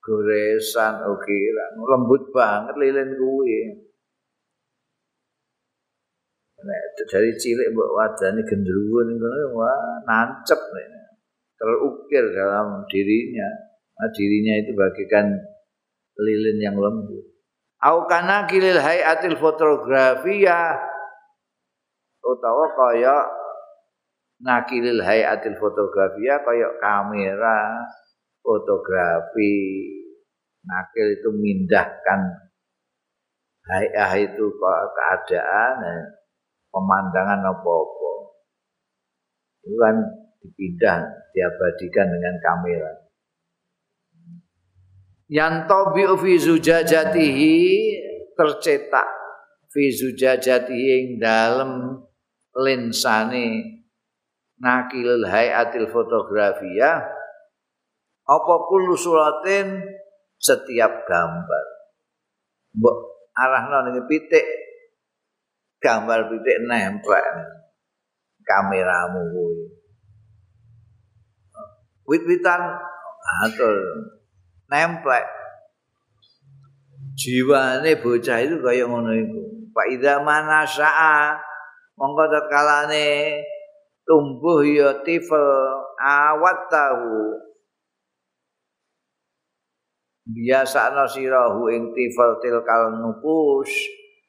goresan. 0.01 1.06
Ukiran 1.06 1.72
lembut 1.86 2.34
banget 2.34 2.74
lilin 2.82 3.13
kuwi. 3.13 3.86
Nek 6.58 6.82
dari 7.13 7.30
cilik 7.38 7.70
mbok 7.70 7.94
wadane 7.94 8.42
gendruwo 8.42 9.06
ning 9.06 9.22
wah 9.54 10.01
nancep 10.10 10.58
nek 10.58 10.88
terukir 11.62 12.25
dalam 12.34 12.82
dirinya. 12.89 13.50
Nah, 13.98 14.10
dirinya 14.13 14.54
itu 14.62 14.74
bagikan 14.74 15.38
lilin 16.17 16.58
yang 16.62 16.77
lembut. 16.77 17.25
Au 17.77 18.10
kana 18.10 18.49
kilil 18.49 18.82
hayatil 18.82 19.38
fotografia 19.38 20.73
utawa 22.25 22.65
kaya 22.73 23.15
nakilil 24.41 24.99
hayatil 25.06 25.56
fotografia 25.62 26.41
kaya 26.41 26.67
kamera 26.82 27.86
fotografi. 28.41 29.93
Nakil 30.67 31.15
itu 31.15 31.30
mindahkan 31.32 32.27
hayah 33.71 34.12
itu 34.19 34.51
keadaan 34.91 35.75
eh, 35.80 36.03
pemandangan 36.67 37.39
apa-apa. 37.39 38.13
Itu 39.63 39.80
kan 39.80 39.95
dipindah 40.43 41.08
diabadikan 41.32 42.12
dengan 42.12 42.36
kamera 42.43 43.07
yang 45.28 45.68
tobi 45.68 46.08
fi 46.08 46.32
zujajatihi 46.40 47.56
tercetak 48.36 49.08
fi 49.68 49.84
zujajatihi 49.92 50.88
yang 50.88 51.08
dalam 51.20 51.72
lensane 52.56 53.78
nakil 54.58 55.28
hayatil 55.28 55.92
fotografia 55.92 57.06
apa 58.28 58.54
kullu 58.68 58.96
suratin 58.96 59.84
setiap 60.36 61.08
gambar. 61.08 61.66
Mbok 62.76 62.98
arahno 63.34 63.78
ning 63.88 64.04
pitik 64.06 64.44
gambar 65.80 66.28
pitik 66.32 66.58
nempel 66.68 67.28
kameramu 68.44 69.22
kuwi. 69.32 69.63
Wit-witan 72.08 72.80
atur 73.44 73.76
nempel 74.67 75.25
jiwane 77.17 77.97
bocah 77.97 78.38
itu 78.45 78.62
kaya 78.62 78.86
ngono 78.86 79.12
iku. 79.12 79.41
Fa 79.73 79.84
idza 79.89 80.21
manasaa 80.21 81.38
monggo 81.97 82.30
tatkalane 82.30 83.41
tumbuh 84.06 84.62
ya 84.62 85.01
tifel 85.01 85.45
awat 85.97 86.69
tahu 86.69 87.41
biasa 90.27 90.93
nasirahu 90.93 91.71
ing 91.73 91.95
tifal 91.95 92.38
tilkal 92.38 92.93
nupus 93.01 93.69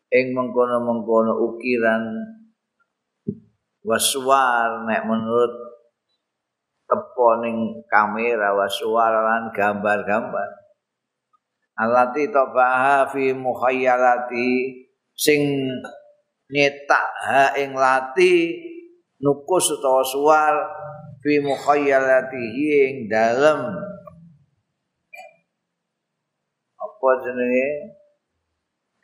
ing 0.09 0.33
mengkono-mengkono 0.33 1.37
ukiran 1.44 2.03
waswar. 3.85 4.88
Nek 4.88 5.05
menurut 5.05 5.67
teponing 6.88 7.85
kamera 7.87 8.57
waswar 8.57 9.12
lan 9.12 9.53
gambar-gambar. 9.53 10.48
Alati 11.79 12.27
tabaha 12.33 13.07
fi 13.12 13.31
mukhayyalati 13.37 14.83
sing 15.14 15.70
nyetak 16.51 17.07
ha 17.29 17.55
ing 17.55 17.77
lati 17.77 18.57
nukus 19.22 19.70
utawa 19.79 20.03
suar 20.03 20.55
fi 21.22 21.38
mukhayyalatihi 21.38 22.66
ing 22.88 22.96
dalem. 23.07 23.62
Apa 26.74 27.09
jenenge? 27.22 27.68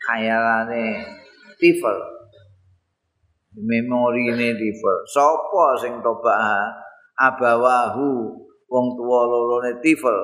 Khayalane 0.04 1.00
tifel 1.56 1.96
memorine 3.56 4.52
tifel 4.52 4.98
sapa 5.08 5.78
sing 5.80 6.02
toba 6.04 6.36
abawahu 7.18 8.34
wong 8.66 8.86
tuwa 8.98 9.20
lorone 9.30 9.78
tifel 9.82 10.18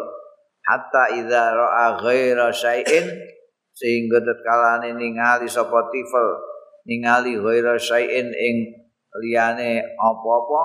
hatta 0.67 1.15
idza 1.15 1.55
ra'a 1.55 1.99
ghaira 1.99 2.51
syai'in 2.51 3.07
sehingga 3.75 4.19
tetkalane 4.23 4.95
ningali 4.95 5.47
sapa 5.47 5.91
tifel 5.91 6.29
ningali 6.87 7.39
ghaira 7.39 7.79
syai'in 7.79 8.29
ing 8.31 8.57
liyane 9.23 9.83
apa-apa 9.99 10.63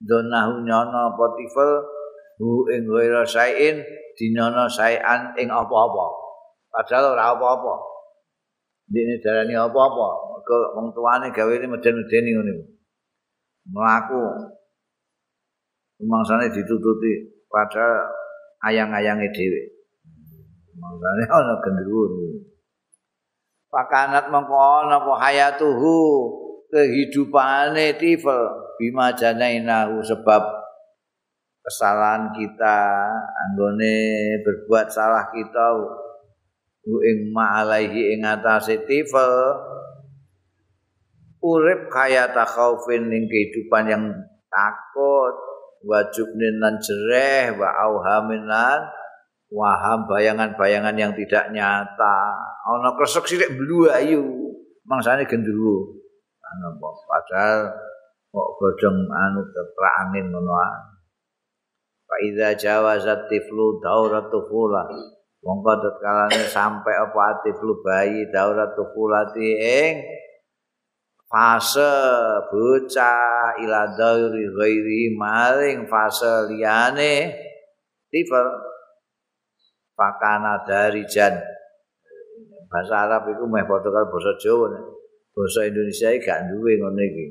donahu 0.00 0.64
nyono 0.64 1.12
apa 1.12 1.24
tifel 1.36 1.70
hu 2.40 2.68
ing 2.72 2.84
ghaira 2.84 3.24
syai'in 3.24 3.80
dinyono 4.14 4.68
syai'an 4.68 5.32
ing 5.40 5.48
apa-apa 5.48 6.24
padahal 6.74 7.14
ora 7.14 7.24
apa-apa. 7.38 7.74
Dene 8.90 9.22
darani 9.22 9.54
apa-apa. 9.54 10.08
Mergo 10.34 10.58
wong 10.74 10.86
tuane 10.90 11.30
gawe 11.30 11.54
meden-medeni 11.54 12.30
ngene. 12.34 12.54
Mlaku. 13.70 14.22
Mangsane 16.04 16.52
ditututi 16.52 17.44
padahal 17.48 18.12
ayang-ayange 18.68 19.28
dhewe. 19.32 19.62
Mangsane 20.76 21.22
ana 21.36 21.54
gendruwo. 21.64 22.40
Pakanat 23.72 24.30
mengko 24.30 24.54
ana 24.54 25.02
apa 25.02 25.12
hayatuhu 25.18 25.98
kehidupane 26.70 27.98
tifel 27.98 28.50
bima 28.78 29.14
janainahu 29.14 29.98
sebab 30.02 30.42
kesalahan 31.64 32.30
kita 32.34 32.78
anggone 33.34 33.96
berbuat 34.42 34.90
salah 34.90 35.26
kita 35.32 35.66
ing 36.84 37.32
ma'alaihi 37.32 38.18
ing 38.18 38.20
atase 38.28 38.84
tifel 38.84 39.32
urip 41.40 41.88
kaya 41.88 42.28
takhaufin 42.32 43.08
ning 43.08 43.24
kehidupan 43.30 43.84
yang 43.88 44.04
takut 44.52 45.34
wajib 45.84 46.32
lan 46.36 46.80
jereh 46.80 47.52
wa 47.54 47.68
auhamin 47.68 48.48
lan 48.48 48.80
waham 49.52 50.08
bayangan-bayangan 50.10 50.96
yang 50.98 51.12
tidak 51.14 51.52
nyata. 51.54 52.18
Ana 52.66 52.96
kresek 52.98 53.28
sithik 53.28 53.54
blu 53.54 53.86
ayu 53.92 54.24
mangsane 54.88 55.28
gendruwo. 55.28 56.00
Ana 56.42 56.74
padahal 56.80 57.60
kok 58.34 58.48
godhong 58.58 58.98
anu 59.06 59.40
keprak 59.46 59.94
angin 60.08 60.26
ngono 60.32 60.54
Fa 62.04 62.16
iza 62.20 62.52
jawazat 62.52 63.30
tiflu 63.32 63.80
daurat 63.80 64.28
tufula. 64.28 64.84
Mongko 65.44 65.72
tetkalane 65.76 66.48
sampai 66.48 66.94
apa 66.96 67.44
tiflu 67.44 67.84
bayi 67.84 68.28
daurat 68.32 68.72
tufulati 68.72 69.48
ing 69.60 70.00
fase 71.28 71.92
bocah 72.48 73.58
ila 73.60 73.90
dauri 73.96 74.46
ghairi 74.48 75.02
maring 75.16 75.88
fase 75.90 76.48
liyane 76.52 77.34
tifel 78.12 78.46
pakana 79.98 80.62
dari 80.66 81.02
jan. 81.06 81.34
Bahasa 82.70 83.06
Arab 83.06 83.30
itu 83.30 83.46
meh 83.46 83.62
padha 83.62 83.86
karo 83.86 84.10
basa 84.10 84.34
Jawa 84.42 84.74
bahasa 85.34 85.66
Indonesia 85.66 86.10
iki 86.10 86.26
gak 86.26 86.50
duwe 86.50 86.78
ngono 86.78 87.02
iki. 87.02 87.26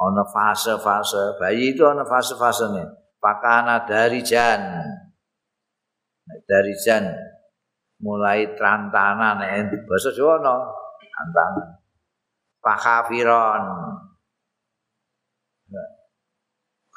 Ana 0.00 0.24
fase-fase. 0.24 1.36
Bayi 1.36 1.76
itu 1.76 1.84
ana 1.84 2.08
fase-fasene. 2.08 2.84
Pakana 3.20 3.84
dari 3.84 4.24
jan. 4.24 4.60
Dari 6.48 6.72
jan 6.80 7.12
mulai 8.02 8.50
trantanan 8.58 9.38
eh 9.46 9.62
bahasa 9.86 10.10
Jawa 10.10 10.42
no 10.42 10.54
trantanan 10.98 11.81
pakafiron 12.62 13.62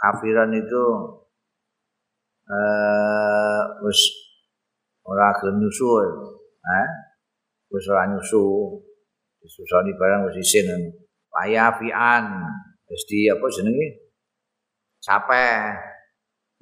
kafiran 0.05 0.53
itu 0.53 0.85
eh 2.45 3.61
wis 3.81 3.99
ora 5.01 5.33
gelem 5.41 5.65
nyusu 5.65 5.87
eh? 6.61 6.87
Wis 7.73 7.85
ora 7.89 8.05
nyusu. 8.05 8.45
Disusoni 9.41 9.93
barang 9.97 10.29
wis 10.29 10.41
isin 10.41 10.69
payafian 11.33 12.23
wis 12.89 13.03
di 13.09 13.29
apa 13.29 13.45
jenenge? 13.49 14.13
Capek 15.01 15.73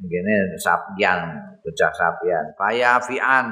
ngene 0.03 0.55
sapian 0.59 1.19
bocah 1.63 1.91
sapian. 1.91 2.45
Payafian 2.55 3.47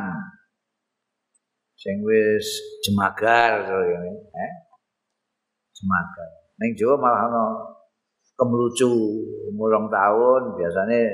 sing 1.76 2.00
wis 2.04 2.48
jemagar 2.84 3.68
ngene 3.68 4.12
eh 4.36 4.71
jemagar 5.82 6.30
ning 6.62 6.72
Jawa 6.78 6.96
malah 7.02 7.22
ana 7.26 7.44
kemlucu 8.38 8.90
umur 9.50 9.74
tahun 9.90 10.54
biasanya 10.54 11.10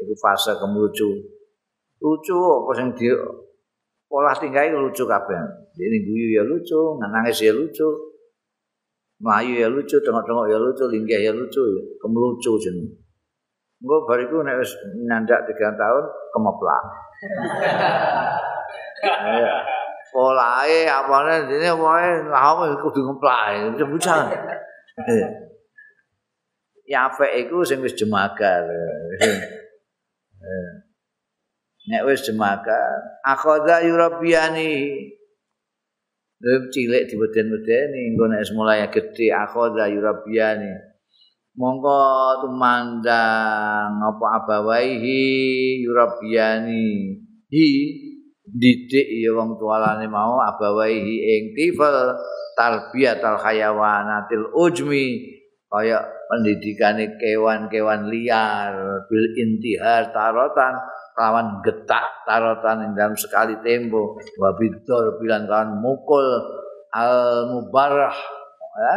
itu 0.00 0.14
fase 0.16 0.56
kemlucu 0.56 1.08
lucu 2.00 2.36
apa 2.40 2.70
sing 2.72 2.88
di 2.96 3.12
pola 4.08 4.32
tinggal 4.32 4.88
lucu 4.88 5.04
kabeh 5.04 5.36
ini 5.76 5.98
guyu 6.00 6.40
ya 6.40 6.42
lucu 6.48 6.96
nangis 6.96 7.44
ya 7.44 7.52
lucu 7.52 8.10
Melayu 9.20 9.52
ya 9.60 9.68
lucu, 9.68 10.00
tengok-tengok 10.00 10.48
ya 10.48 10.56
lucu, 10.56 10.88
linggih 10.88 11.20
ya 11.20 11.32
lucu, 11.36 11.60
kemelucu 12.00 12.56
jenuh. 12.56 12.88
Engko 13.84 14.08
bariku 14.08 14.40
nek 14.40 14.64
wis 14.64 14.72
nyandak 15.08 15.44
3 15.44 15.76
tahun 15.76 16.04
kemeplak. 16.32 16.84
Ya. 19.00 19.79
Polae 20.12 20.90
apane 20.90 21.46
dene 21.48 21.70
wae 21.78 22.10
lha 22.26 22.50
kudu 22.82 23.00
ngeplak. 23.06 23.78
Cebucan. 23.78 24.26
Ya 26.90 27.06
fe 27.14 27.26
iku 27.46 27.62
sing 27.62 27.78
wis 27.80 27.94
jemagar. 27.94 28.66
Nek 31.90 32.02
wis 32.06 32.26
jemagar, 32.26 33.22
akhadha 33.22 33.86
yurabiani. 33.86 35.06
Lha 36.42 36.54
cilik 36.74 37.06
diweden-wedeni 37.06 38.10
engko 38.10 38.24
nek 38.26 38.42
mulai 38.54 38.84
gedhe 38.90 39.30
akhadha 39.30 39.86
yurabiani. 39.86 40.90
mongko 41.60 42.00
tumandang 42.46 44.00
apa 44.00 44.26
abawaihi 44.40 45.82
yurabiani 45.82 47.20
hi 47.50 47.66
didik 48.54 49.06
ya 49.22 49.30
wong 49.36 49.58
tualane 49.58 50.06
mau 50.10 50.38
abawaihi 50.42 51.14
ing 51.38 51.44
tifal 51.54 52.18
tarbiyatul 52.58 53.38
hayawanatil 53.38 54.50
ujmi 54.52 55.38
kaya 55.70 56.02
pendidikane 56.26 57.14
kewan-kewan 57.14 58.10
liar 58.10 58.74
bil 59.06 59.26
intihar 59.38 60.10
tarotan 60.10 60.74
lawan 61.14 61.62
getak 61.62 62.26
tarotan 62.26 62.90
ing 62.90 62.92
dalam 62.98 63.14
sekali 63.14 63.54
tempo 63.62 64.18
wabidor 64.40 65.20
bilang 65.22 65.46
kan 65.46 65.78
mukul 65.78 66.26
al 66.90 67.46
mubarah 67.54 68.18
ya 68.74 68.96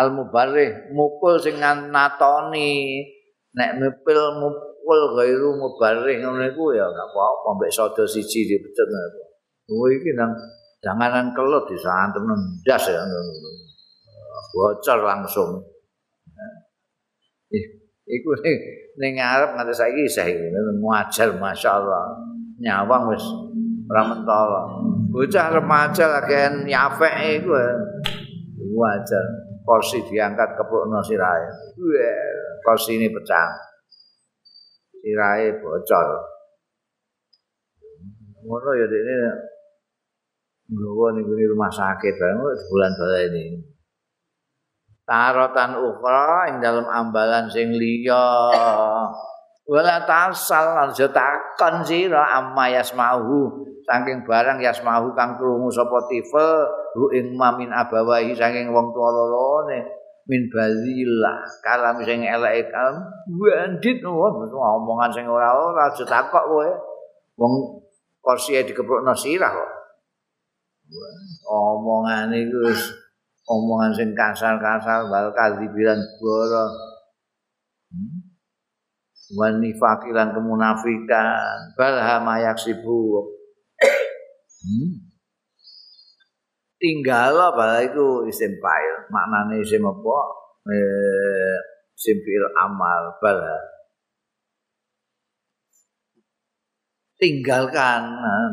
al 0.00 0.16
mubarrih 0.16 0.88
mukul 0.96 1.36
sing 1.36 1.60
natoni 1.60 3.04
nek 3.56 3.80
mipil 3.80 4.20
mukul 4.40 5.00
gairu 5.16 5.56
mubarrih 5.56 6.20
ngono 6.20 6.44
iku 6.48 6.76
ya 6.76 6.84
gak 6.88 7.08
apa-apa 7.12 7.48
mbek 7.56 7.72
sodo 7.72 8.04
siji 8.04 8.44
dipecet 8.44 8.88
ngono 8.88 9.28
oh 9.68 9.88
iki 9.92 10.16
nang 10.16 10.32
janganan 10.80 11.32
kelut 11.36 11.68
disantem 11.68 12.24
ndas 12.24 12.84
ya 12.88 13.02
bocor 14.52 14.98
langsung. 15.04 15.50
Iku 18.08 18.30
ning 18.98 19.12
ngarep 19.20 19.52
nganti 19.54 19.74
saiki 19.76 20.02
isih 20.08 20.28
muajar 20.80 21.28
masyaallah. 21.36 22.06
Nyawang 22.58 23.12
wis 23.12 23.24
ora 23.88 24.02
mentolo 24.04 24.62
bocah 25.12 25.46
remaja 25.54 26.04
lagi 26.08 26.68
nyafek 26.68 27.14
iku 27.40 27.52
wajar 28.78 29.24
kursi 29.62 30.00
diangkat 30.08 30.56
keprukno 30.56 31.04
sirahe. 31.04 31.48
Kursi 31.76 32.08
ini 32.92 33.08
pecah. 33.08 33.48
Sirahe 34.98 35.56
bocor. 35.62 36.08
Ngono 38.44 38.70
ya 38.76 38.86
dene 38.88 39.16
nggawa 40.68 41.16
ning 41.16 41.24
rumah 41.24 41.72
sakit 41.72 42.14
bulan 42.68 42.92
bala 42.98 43.18
ini. 43.30 43.44
Tarotan 45.08 45.80
ukhra 45.80 46.52
ing 46.52 46.60
dalam 46.60 46.84
ambalan 46.84 47.48
sing 47.48 47.72
liya. 47.72 48.28
Wala 49.68 50.04
tasal 50.08 50.88
aja 50.88 51.08
takon 51.12 51.84
sira 51.84 52.40
amma 52.40 52.72
yasmahu 52.72 53.68
saking 53.88 54.24
barang 54.24 54.60
yasmahu 54.60 55.16
kang 55.16 55.40
krungu 55.40 55.68
sapa 55.72 56.08
tife 56.08 56.48
hu 56.96 57.08
ing 57.12 57.36
mamin 57.36 57.72
abawahi 57.72 58.36
saking 58.36 58.68
wong 58.72 58.92
tuwa 58.92 59.08
lorone 59.12 59.97
min 60.28 60.44
bazillah 60.52 61.40
kalam 61.64 61.96
sing 62.04 62.20
elek 62.20 62.68
kalam. 62.68 63.00
Bandit 63.32 64.04
omongan 64.04 65.10
sing 65.10 65.24
ora 65.24 65.56
ora 65.56 65.88
aja 65.88 66.04
takok 66.04 66.44
kowe. 66.44 66.68
Wong 67.40 67.52
kursi 68.20 68.60
dikeprokno 68.60 69.16
sirah 69.16 69.48
kok. 69.48 69.70
Omongan 71.48 72.28
iku 72.36 72.60
omongan 73.48 73.96
sing 73.96 74.12
kasar-kasar 74.12 75.08
bal 75.08 75.32
kadibiran 75.32 75.96
boro 76.20 76.64
hmm? 77.88 78.28
wani 79.32 79.72
fakilan 79.80 80.36
kemunafikan. 80.36 81.72
Balha 81.72 82.20
mayak 82.20 82.60
sibuk. 82.60 83.32
Hmm? 84.60 85.07
Tinggal 86.78 87.34
apa 87.54 87.84
itu 87.84 88.24
isim 88.30 88.56
fa'il. 88.62 88.96
Maknane 89.10 89.60
isim 89.60 89.82
apa? 89.82 90.18
Eh, 90.70 91.56
isim 91.98 92.18
fi'il 92.22 92.46
amal 92.54 93.18
bala 93.18 93.78
tinggalkan. 97.18 98.02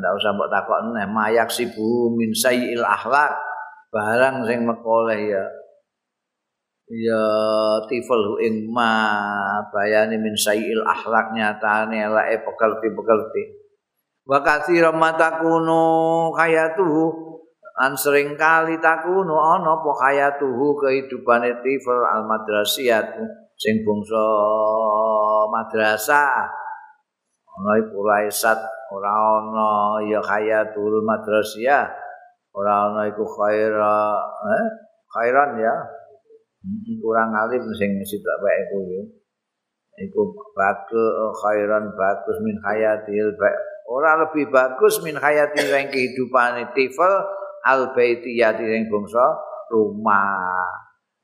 Ndak 0.02 0.12
usah 0.18 0.34
mbok 0.34 0.50
takokne. 0.52 1.06
Mayak 1.08 1.54
sibu 1.54 2.12
min 2.12 2.34
sayyil 2.34 2.82
akhlak 2.82 3.32
barang 3.94 4.44
sing 4.50 4.66
mekoleh 4.66 5.22
ya. 5.32 5.46
Ya 6.86 7.26
tifal 7.90 8.38
ing 8.46 8.70
ma 8.70 8.94
bayani 9.74 10.22
min 10.22 10.38
sayyil 10.38 10.86
akhlak 10.86 11.34
nyatane 11.34 11.98
elake 11.98 12.46
pekerti-pekerti. 12.46 13.44
Wa 14.26 14.42
katsira 14.42 14.90
matakunu 14.90 16.34
kayatuhu 16.34 17.25
an 17.76 17.92
sering 18.00 18.40
kali 18.40 18.80
takunu 18.80 19.36
ana 19.36 19.76
apa 19.76 19.92
hayatuhu 20.00 20.80
kehidupane 20.80 21.60
tifel 21.60 22.00
al 22.08 22.24
madrasiyat 22.24 23.20
sing 23.60 23.84
bangsa 23.84 24.26
madrasah 25.52 26.48
ana 27.52 27.72
iku 27.84 28.00
raisat 28.00 28.60
ora 28.96 29.12
ana 29.12 30.00
ya 30.08 30.24
hayatul 30.24 31.04
madrasiyah 31.04 31.92
ora 32.56 32.92
ana 32.92 33.12
iku 33.12 33.28
khaira 33.28 34.24
eh 34.56 34.66
khairan 35.12 35.60
ya 35.60 35.76
kurang 37.04 37.32
alim 37.36 37.64
sing 37.78 37.92
sitok 38.02 38.38
wae 38.42 38.58
iku 38.66 38.78
ya. 38.90 39.04
Khairan 41.46 41.86
bagus 41.96 42.38
min 42.44 42.58
hayatil. 42.66 43.32
Ora 43.86 44.18
lebih 44.26 44.50
bagus 44.50 45.00
min 45.06 45.16
hayati 45.16 45.62
yang 45.62 45.88
kehidupan 45.94 46.74
tifel 46.74 47.22
al 47.66 47.92
baitiyati 47.92 48.64
yang 48.64 48.86
bangsa 48.88 49.26
rumah. 49.74 50.70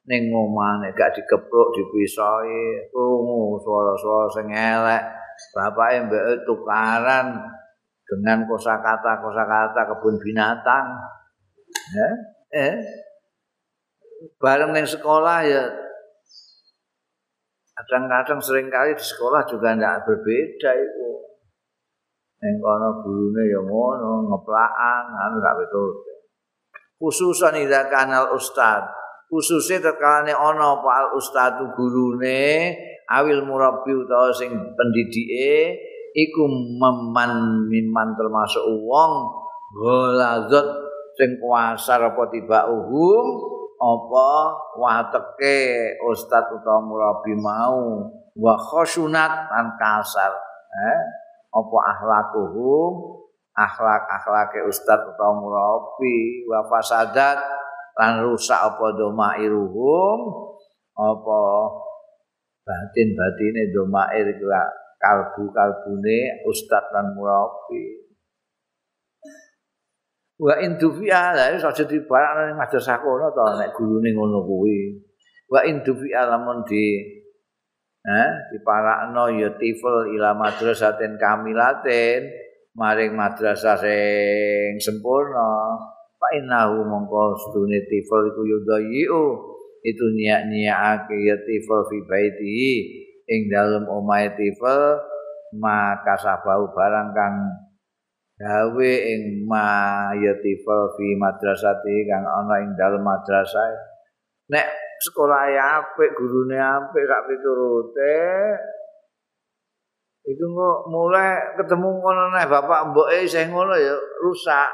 Ning 0.10 0.34
omah 0.34 0.82
nek 0.82 0.98
gak 0.98 1.14
dikepruk 1.14 1.78
dipisoi, 1.78 2.90
krungu 2.90 3.62
suara-suara 3.62 4.28
sing 4.34 4.48
elek. 4.50 5.04
Bapake 5.54 6.10
mbek 6.10 6.46
tukaran 6.46 7.38
dengan 8.06 8.44
kosakata-kosakata 8.50 9.82
kebun 9.94 10.18
binatang. 10.18 10.86
Eh? 11.96 12.14
Eh? 12.52 12.76
bareng 14.38 14.72
ning 14.74 14.86
sekolah 14.86 15.42
ya 15.46 15.64
kadang-kadang 17.74 18.38
sering 18.38 18.70
kali 18.70 18.94
di 18.94 19.02
sekolah 19.02 19.42
juga 19.50 19.74
tidak 19.74 20.06
berbeda 20.06 20.72
itu 20.78 21.10
yang 22.42 22.58
kono 22.62 22.90
gurune 23.02 23.44
ya 23.50 23.62
ngono 23.62 24.30
ngeplaan 24.30 25.04
anu 25.10 25.36
gak 25.42 25.58
betul 25.62 25.90
khususan 27.02 27.58
ida 27.58 27.90
kanal 27.90 28.38
ustad. 28.38 28.86
Khususnya 29.26 29.90
ono 30.38 30.84
pak 30.84 30.96
al 31.02 31.08
ustad 31.18 31.58
gurune 31.74 32.78
awil 33.10 33.42
murabi 33.48 33.96
utawa 33.96 34.30
sing 34.30 34.52
pendidike 34.54 35.80
iku 36.14 36.44
meman 36.78 37.64
miman 37.66 38.14
termasuk 38.14 38.62
wong 38.86 39.12
golazat 39.72 40.68
sing 41.16 41.40
kuasa 41.40 41.96
apa 41.96 42.24
tiba 42.28 42.68
uhum 42.68 43.26
apa 43.80 44.30
wateke 44.78 45.96
ustaz 46.12 46.52
utawa 46.54 46.84
murabi 46.86 47.34
mau. 47.34 48.06
Wa 48.32 48.56
khusunat 48.56 49.52
an 49.52 49.76
kasar 49.76 50.32
eh? 50.72 51.00
Apa 51.52 51.78
akhlakuhum 51.98 53.21
akhlak-akhlake 53.56 54.64
ustaz 54.68 55.00
utawa 55.04 55.36
murabi 55.36 56.48
wa 56.48 56.64
fasadat 56.72 57.40
lan 58.00 58.24
rusak 58.24 58.56
apa 58.56 58.86
domairuhum 58.96 60.20
apa 60.96 61.42
batin-batine 62.64 63.74
domair 63.76 64.32
kalbu-kalbune 65.02 66.46
ustaz 66.48 66.86
lan 66.94 67.18
murabi. 67.18 68.02
Wa 70.42 70.58
indufia 70.58 71.38
la 71.38 71.54
iso 71.54 71.70
dadi 71.70 72.02
barang 72.02 72.50
ning 72.50 72.58
madrasah 72.58 72.98
kono 72.98 73.30
to 73.30 73.46
nek 73.62 73.78
gurune 73.78 74.10
ngono 74.10 74.42
kuwi. 74.42 74.98
Wa 75.46 75.62
indufia 75.70 76.26
lamun 76.26 76.66
di 76.66 76.98
eh 78.02 78.30
diparakno 78.50 79.30
ya 79.38 79.54
tifel 79.62 80.10
ila 80.18 80.34
madrasatin 80.34 81.22
kamilatin 81.22 82.26
maring 82.78 83.14
madrasah 83.16 83.78
sing 83.80 84.80
sempurna 84.80 85.76
fa 86.16 86.28
innahu 86.38 86.86
mongko 86.88 87.36
sedune 87.36 87.80
tifel 87.90 88.32
iku 88.32 88.42
yudayu 88.48 89.24
itu 89.82 90.06
niat-niatake 90.14 91.18
ya 91.26 91.36
tifel 91.42 91.82
fi 91.90 91.98
baiti. 92.06 92.62
Ing 93.32 93.48
dalem 93.48 93.88
omahe 93.88 94.34
tifel 94.38 95.00
maka 95.58 96.16
sabau 96.20 96.72
barang 96.72 97.10
kang 97.12 97.36
gawe 98.40 98.92
ing 99.08 99.46
mayatifal 99.46 100.96
fi 100.98 101.08
madrasati 101.18 101.96
kang 102.10 102.24
ana 102.26 102.56
ing 102.62 102.72
dalem 102.78 103.02
madrasah. 103.02 103.72
Nek 104.52 104.68
sekolah 105.02 105.48
apik 105.54 106.12
gurune 106.14 106.60
apik 106.60 107.04
sak 107.08 107.22
piturute 107.30 108.20
iku 110.22 110.46
kok 110.54 110.78
mulai 110.94 111.58
ketemu 111.58 111.90
ngono 111.98 112.24
nek 112.30 112.46
bapak 112.46 112.94
mboke 112.94 113.26
sing 113.26 113.50
ngono 113.50 113.74
ya 113.74 113.96
rusak. 114.22 114.70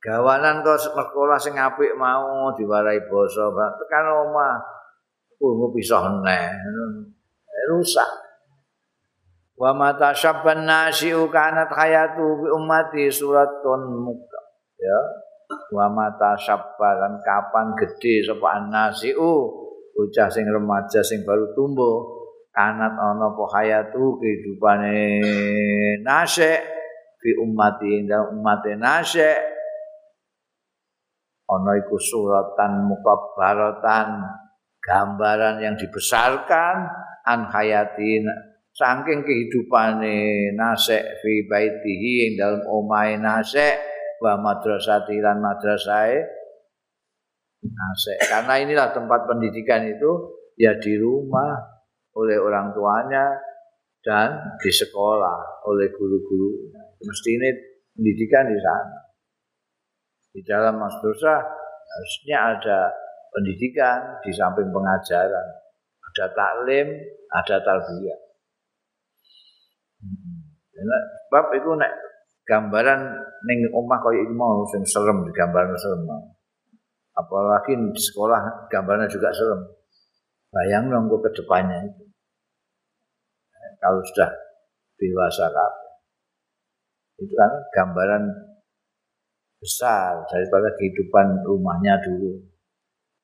Gawanan 0.00 0.60
kok 0.60 0.80
sekolah 0.80 1.40
sing 1.40 1.56
apik 1.56 1.96
mau 1.96 2.52
diwarai 2.52 3.00
basa 3.08 3.48
tekan 3.52 4.04
omah 4.08 4.56
kuwi 5.36 5.80
pisah 5.80 6.20
neh. 6.24 6.48
Rusak. 7.72 8.10
Wa 9.54 9.70
mata 9.70 10.10
syabban 10.10 10.66
nasiu 10.66 11.30
kanat 11.30 11.70
hayatu 11.70 12.42
bi 12.42 12.48
ummati 12.50 13.06
suratun 13.08 14.02
muka 14.02 14.42
ya. 14.76 15.00
Wa 15.72 15.86
mata 15.88 16.34
syabban 16.36 17.22
kapan 17.22 17.72
gede 17.78 18.24
sapa 18.26 18.68
nasiu? 18.68 19.62
Bocah 19.94 20.26
sing 20.26 20.42
remaja 20.50 21.06
sing 21.06 21.22
baru 21.22 21.54
tumbuh 21.54 22.23
kanat 22.54 22.94
ana 22.94 23.34
apa 23.34 23.44
hayatu 23.58 24.14
kehidupane 24.22 24.98
nase 26.06 26.62
bi 27.18 27.34
ummati 27.42 28.06
dalem 28.06 28.38
ummate 28.38 28.78
nase 28.78 29.30
ana 31.50 31.72
iku 31.82 31.98
suratan 31.98 32.86
mukabbaratan 32.86 34.08
gambaran 34.78 35.66
yang 35.66 35.74
dibesarkan 35.74 36.76
an 37.26 37.50
hayatin 37.50 38.22
saking 38.70 39.26
kehidupane 39.26 40.50
nasek 40.54 41.02
fi 41.22 41.32
baitihi 41.50 42.30
ing 42.30 42.32
dalem 42.38 42.62
omahe 42.70 43.18
nasek 43.18 43.82
wa 44.22 44.38
madrasati 44.38 45.18
lan 45.18 45.42
madrasahe 45.42 46.22
nasek. 47.64 48.18
Karena 48.28 48.60
inilah 48.60 48.88
tempat 48.92 49.24
pendidikan 49.24 49.88
itu 49.88 50.10
ya 50.60 50.76
di 50.78 50.94
rumah 51.00 51.73
oleh 52.14 52.36
orang 52.38 52.70
tuanya 52.74 53.34
dan 54.04 54.58
di 54.60 54.70
sekolah 54.70 55.66
oleh 55.66 55.88
guru-guru 55.94 56.70
mesti 57.02 57.30
ini 57.34 57.48
pendidikan 57.94 58.48
di 58.48 58.58
sana 58.60 58.98
di 60.34 60.40
dalam 60.42 60.78
madrasah 60.78 61.40
harusnya 61.84 62.38
ada 62.54 62.78
pendidikan 63.34 64.18
di 64.22 64.30
samping 64.34 64.70
pengajaran 64.70 65.46
ada 66.12 66.24
taklim 66.34 66.86
ada 67.34 67.56
tarbiyah 67.62 68.24
Sebab 70.74 71.44
itu 71.56 71.70
nek 71.78 71.92
gambaran 72.44 73.00
ning 73.48 73.58
omah 73.72 73.98
kaya 74.04 74.20
iki 74.20 74.34
mau 74.36 74.62
sing 74.68 74.84
serem 74.84 75.24
digambarno 75.24 75.76
serem. 75.78 76.04
Apalagi 77.14 77.78
di 77.78 78.00
sekolah 78.00 78.68
gambarnya 78.68 79.08
juga 79.08 79.32
serem. 79.32 79.60
Bayang 80.52 80.90
nunggu 80.90 81.18
ke 81.24 81.30
depannya 81.42 81.90
itu. 81.90 82.03
Kalau 83.84 84.00
sudah 84.00 84.32
dewasa 84.96 85.52
kabeh. 85.52 85.92
Itu 87.20 87.34
kan 87.36 87.52
gambaran 87.76 88.24
besar 89.60 90.24
daripada 90.32 90.72
kehidupan 90.80 91.44
rumahnya 91.44 92.00
dulu. 92.00 92.40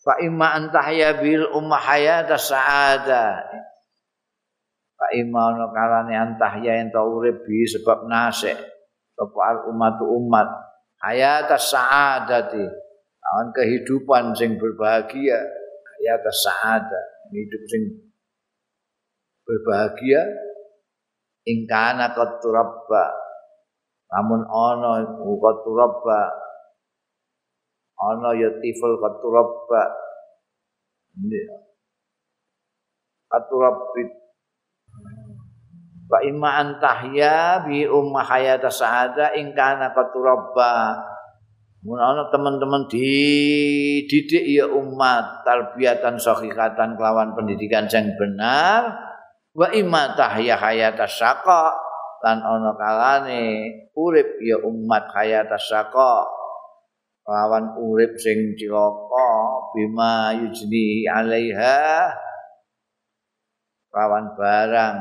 Fa 0.05 0.21
imma 0.21 0.61
antahya 0.61 1.17
bil 1.17 1.49
ummah 1.57 1.81
hayata 1.81 2.37
sa'ada. 2.37 3.41
Pak 5.01 5.17
Imam 5.17 5.57
kalane 5.73 6.13
antah 6.13 6.61
ya 6.61 6.77
ento 6.77 7.01
urip 7.01 7.49
bi 7.49 7.65
sebab 7.65 8.05
nasik 8.05 8.53
sapa 9.17 9.41
al 9.49 9.59
umat 9.73 9.97
umat 9.97 10.49
hayat 11.01 11.49
saadati 11.57 12.61
awan 13.25 13.49
kehidupan 13.57 14.37
sing 14.37 14.61
berbahagia 14.61 15.41
hayat 15.41 16.25
saada 16.45 17.01
hidup 17.33 17.63
sing 17.73 18.13
berbahagia 19.49 20.21
ingkana 21.47 22.13
qaturabba 22.13 23.05
namun 24.11 24.43
ana 24.45 25.07
qaturabba 25.17 26.21
ana 28.01 28.31
ya 28.35 28.51
tiful 28.61 28.97
qaturabba 28.99 29.83
qaturabbi 33.31 34.21
Wa 36.11 36.19
imma 36.27 36.59
antahya 36.59 37.63
bi 37.63 37.87
umma 37.87 38.27
hayata 38.27 38.67
sa'ada 38.67 39.31
in 39.39 39.55
kana 39.55 39.95
qaturabba. 39.95 40.99
Mun 41.87 41.97
teman-teman 42.29 42.91
dididik 42.93 44.45
ya 44.45 44.69
umat 44.69 45.47
tarbiyatan 45.47 46.21
sahihatan 46.21 46.99
kelawan 46.99 47.33
pendidikan 47.33 47.89
yang 47.89 48.13
benar 48.21 49.10
wa 49.55 49.67
imma 49.75 50.15
tahya 50.15 50.55
hayata 50.55 51.07
syaqa 51.11 51.75
lan 52.21 52.39
ana 52.45 52.77
kalane 52.77 53.45
urip 53.97 54.39
ya 54.45 54.61
umat 54.61 55.09
hayata 55.17 55.57
syaqa. 55.57 56.29
Kelawan 57.21 57.77
urip 57.79 58.17
sing 58.19 58.59
cilaka 58.59 59.29
bima 59.77 60.35
yujni 60.35 61.07
alaiha 61.07 62.11
lawan 63.95 64.35
barang. 64.35 64.99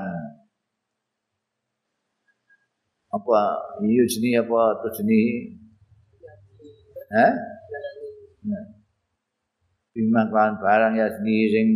Apa 3.10 3.40
iyo 3.82 4.06
jenis 4.06 4.38
apa 4.46 4.86
jenis 4.94 5.58
eh 7.10 7.34
bima 9.98 10.30
kan 10.30 10.62
barang 10.62 10.94
ya 10.94 11.10
sing 11.18 11.68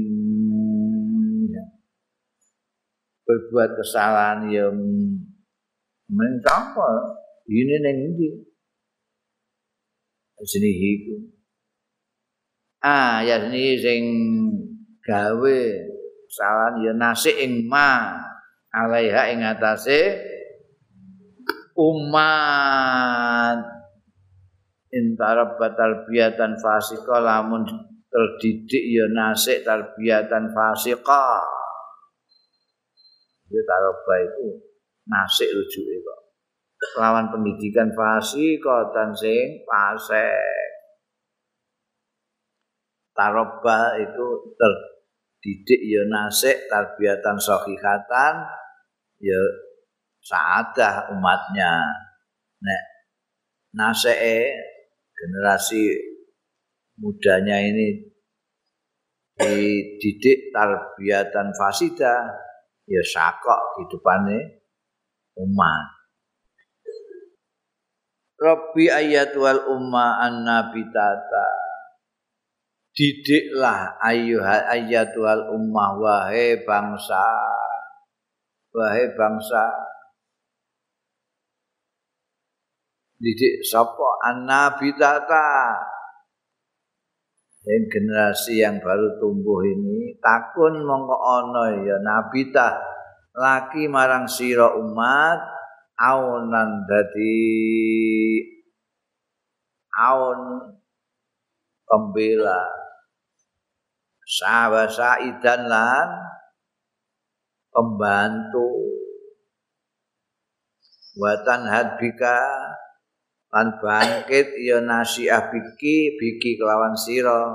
berbuat 3.34 3.74
kesalahan 3.82 4.46
yang 4.54 4.78
men 6.14 6.34
apa 6.46 7.18
ini 7.50 7.82
ning 7.82 7.98
ndi 8.14 8.30
sini 10.46 10.70
iku 10.70 11.16
ah 12.86 13.26
ya 13.26 13.42
sini 13.42 13.74
sing 13.82 14.04
gawe 15.02 15.62
kesalahan 16.30 16.74
ya 16.86 16.94
nasik 16.94 17.34
ing 17.42 17.66
ma. 17.66 18.22
Alaiha 18.74 19.30
ing 19.30 19.46
atase 19.46 20.18
umat 21.78 23.62
intara 24.90 25.54
batal 25.62 26.10
fasika 26.58 27.22
lamun 27.22 27.70
terdidik 28.10 28.82
ya 28.82 29.06
nasik 29.14 29.62
tarbiyatan 29.62 30.50
fasika 30.58 31.46
ya 33.54 33.62
taroba 33.70 34.16
itu 34.26 34.46
nasik 35.06 35.54
rujuke 35.54 35.96
kok. 36.02 36.20
Lawan 36.98 37.30
pendidikan 37.30 37.94
fasika 37.94 38.90
dan 38.90 39.14
sing 39.14 39.62
fasik. 39.64 40.74
Taroba 43.14 43.94
itu 44.02 44.58
terdidik 44.58 45.82
ya 45.86 46.02
nasik 46.10 46.66
tarbiyatan 46.66 47.38
sahihatan 47.38 48.34
ya 49.22 49.42
saadah 50.26 51.14
umatnya. 51.14 51.78
Nek 52.58 52.84
nasik 53.78 54.18
generasi 55.14 55.94
mudanya 56.98 57.62
ini 57.62 58.02
dididik 59.38 60.54
tarbiyatan 60.54 61.54
fasida 61.58 62.34
ya 62.88 63.04
sakok 63.04 63.84
hidupane 63.84 64.64
umat 65.40 66.04
Rabbi 68.44 68.92
ayat 68.92 69.32
wal 69.40 69.72
umma 69.72 70.20
annabitata 70.20 71.64
didiklah 72.94 73.98
ayuha 74.04 74.70
ayat 74.70 75.16
wal 75.18 75.56
ummah 75.56 75.98
wahai 75.98 76.62
bangsa. 76.62 77.24
Wahai 78.74 79.16
bangsa. 79.16 79.64
Didik 83.24 83.64
sapa 83.64 84.10
annabitata 84.28 85.48
yang 87.64 87.86
generasi 87.88 88.60
yang 88.60 88.78
baru 88.84 89.20
tumbuh 89.24 89.64
ini 89.64 90.20
takun 90.20 90.84
mongko 90.84 91.16
ana 91.16 91.66
ya 91.80 91.98
nabi 92.04 92.52
ta 92.52 92.76
laki 93.32 93.88
marang 93.88 94.28
sira 94.28 94.76
umat 94.76 95.40
aunan 95.96 96.84
dadi 96.84 97.40
aun 99.94 100.74
pembela. 101.94 102.64
Sawasa 104.26 105.22
idan 105.22 105.70
lan 105.70 106.08
pembantu. 107.70 108.90
Watan 111.14 111.70
hadbika 111.70 112.42
lan 113.54 113.78
bangkit 113.78 114.58
ya 114.66 114.82
nasiah 114.82 115.54
biki 115.54 116.18
biki 116.18 116.58
kelawan 116.58 116.98
sira. 116.98 117.54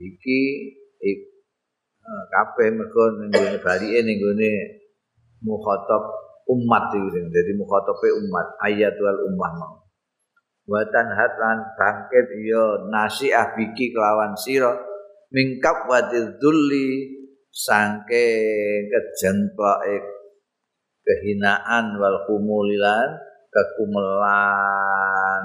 Biki 0.00 0.40
ik 0.96 1.20
eh, 2.08 2.24
kabeh 2.32 2.72
mergo 2.72 3.20
ning 3.20 3.28
ngene 3.28 3.60
balike 3.60 4.00
ning 4.00 4.16
ngene 4.16 4.52
mukhatab 5.44 6.08
umat 6.48 6.88
iki 6.96 7.20
dadi 7.28 7.52
mukhatabe 7.52 8.08
umat 8.24 8.56
ayatul 8.64 9.28
ummah 9.28 9.52
mau. 9.60 9.76
Watan 10.64 11.12
hatlan 11.12 11.76
bangkit 11.76 12.26
ya 12.48 12.88
nasiah 12.88 13.52
biki 13.52 13.92
kelawan 13.92 14.32
sira 14.40 14.72
mingkap 15.28 15.84
wadil 15.84 16.40
dulli 16.40 17.12
sangke 17.52 18.24
kejengkok 18.88 19.78
kehinaan 21.08 21.96
wal 21.96 22.28
kumulilan 22.28 23.16
kekumelan 23.48 25.44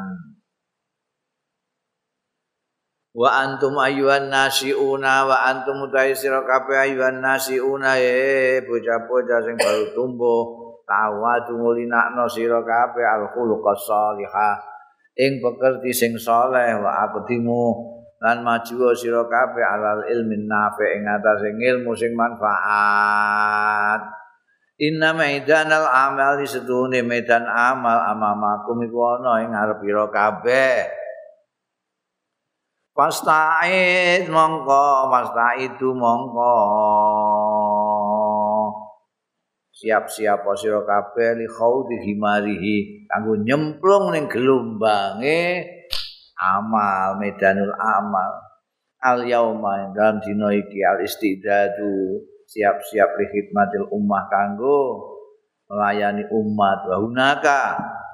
wa 3.16 3.30
antum 3.32 3.80
ayuhan 3.80 4.28
nasiuna 4.28 5.24
wa 5.24 5.48
antum 5.48 5.88
utai 5.88 6.12
sira 6.12 6.44
kabeh 6.44 6.92
ayuhan 6.92 7.24
nasiuna 7.24 7.96
e 7.96 8.60
bocah-bocah 8.68 9.40
sing 9.48 9.56
baru 9.56 9.96
tumbuh 9.96 10.76
tawa 10.84 11.48
tumulinakno 11.48 12.28
sira 12.28 12.60
kabeh 12.60 13.08
al 13.08 13.32
khuluqas 13.32 13.88
salihah. 13.88 14.76
Ing 15.14 15.46
pekerti 15.46 15.94
sing 15.94 16.18
saleh 16.18 16.74
wa 16.82 17.06
aqdimu 17.06 17.66
lan 18.18 18.42
maju 18.42 18.98
sira 18.98 19.22
kabeh 19.30 19.62
alal 19.62 20.10
ilmin 20.10 20.50
nafi 20.50 20.98
ing 20.98 21.06
atase 21.06 21.54
ilmu 21.54 21.94
sing 21.94 22.18
manfaat 22.18 24.23
Inna 24.82 25.14
maidanal 25.14 25.86
amal 25.86 26.42
di 26.42 26.50
setune 26.50 27.06
medan 27.06 27.46
amal 27.46 28.10
amamakum 28.10 28.82
iku 28.82 29.22
ana 29.22 29.46
ing 29.46 29.54
ngarep 29.54 29.80
ira 29.86 30.06
kabeh. 30.10 30.90
Pasta'id 32.94 34.30
mongko, 34.34 35.14
pasta'idu 35.14 35.94
mongko. 35.94 36.58
Siap-siap 39.78 40.42
sira 40.58 40.82
kabeh 40.82 41.38
li 41.38 41.46
khaudi 41.50 41.98
himarihi 42.10 43.06
kanggo 43.10 43.38
nyemplung 43.46 44.10
ning 44.10 44.26
gelombange 44.26 45.70
amal 46.38 47.22
medanul 47.22 47.74
amal. 47.78 48.32
Al 49.06 49.22
yauma 49.30 49.94
dalam 49.94 50.18
dina 50.18 50.50
iki 50.50 50.82
al 50.82 51.06
istidadu 51.06 52.33
siap-siap 52.48 53.10
li 53.20 53.26
khidmatil 53.32 53.88
ummah 53.92 54.28
kanggo 54.32 55.14
melayani 55.68 56.24
umat. 56.30 56.80
Wa 56.88 56.98
hunaka 57.02 57.62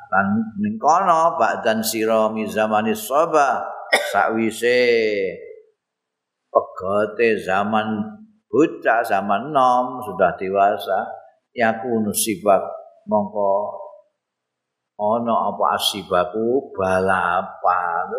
lan 0.09 0.27
ning 0.57 0.81
kono 0.81 1.37
ba'dan 1.37 1.85
sira 1.85 2.33
mi 2.33 2.49
zamani 2.49 2.97
soba 2.97 3.61
sakwise 4.09 4.81
pegote 6.49 7.37
zaman 7.45 8.17
bocah 8.49 9.05
zaman 9.05 9.53
nom 9.53 10.01
sudah 10.01 10.33
dewasa 10.33 11.05
yaku 11.53 12.01
nusibak 12.01 12.65
mongko 13.05 13.77
ana 14.97 15.53
apa 15.53 15.77
asibaku 15.77 16.73
balapan 16.73 18.09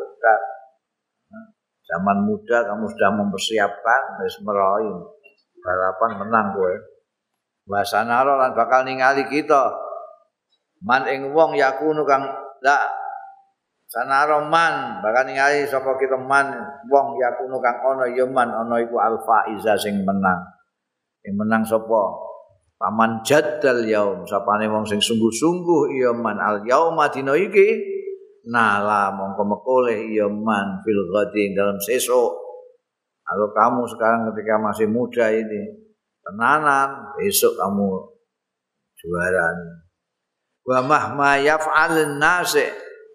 zaman 1.91 2.23
muda 2.23 2.71
kamu 2.71 2.87
sudah 2.87 3.11
mempersiapkan 3.19 4.03
wis 4.23 4.39
meroim 4.47 5.03
balapan 5.61 6.11
menang 6.21 6.47
kowe. 6.57 6.75
Wasanaro 7.71 8.41
lan 8.41 8.57
bakal 8.57 8.83
ningali 8.83 9.29
kita. 9.31 9.71
Man 10.81 11.05
ing 11.07 11.37
wong 11.37 11.55
yakunu 11.55 12.03
kang 12.09 12.25
la 12.65 12.89
sanaro 13.87 14.49
man 14.49 15.05
bakal 15.05 15.29
ningali 15.29 15.69
sapa 15.69 15.95
kita 16.01 16.17
man 16.17 16.51
wong 16.89 17.21
yakunu 17.21 17.61
kang 17.61 17.79
ana 17.85 18.09
ya 18.11 18.25
man 18.25 18.49
ana 18.49 18.81
iku 18.81 18.97
alfa 18.99 19.53
iza 19.55 19.77
sing 19.77 20.03
menang. 20.03 20.41
Sing 21.21 21.37
menang 21.37 21.63
sapa? 21.63 22.03
Paman 22.81 23.21
jaddal 23.21 23.85
yaum 23.85 24.25
sapane 24.25 24.65
wong 24.65 24.89
sing 24.89 25.05
sungguh-sungguh 25.05 26.01
ya 26.01 26.17
man 26.17 26.41
al 26.41 26.65
yauma 26.65 27.13
dina 27.13 27.37
iki 27.37 27.77
nala 28.49 29.13
mongko 29.13 29.45
mekole 29.45 30.01
ya 30.09 30.25
man 30.33 30.81
fil 30.81 31.03
ghadi 31.13 31.53
dalam 31.53 31.77
sesuk 31.77 32.50
Kalau 33.31 33.55
kamu 33.55 33.87
sekarang 33.95 34.21
ketika 34.35 34.59
masih 34.59 34.91
muda 34.91 35.31
ini 35.31 35.71
tenanan, 36.27 37.15
besok 37.15 37.55
kamu 37.55 38.11
juara. 38.99 39.47
Wa 40.67 40.83
mahma 40.83 41.39
yaf'alun 41.39 42.19
nasi 42.19 42.67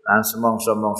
dan 0.08 0.24
semong-semong 0.24 0.96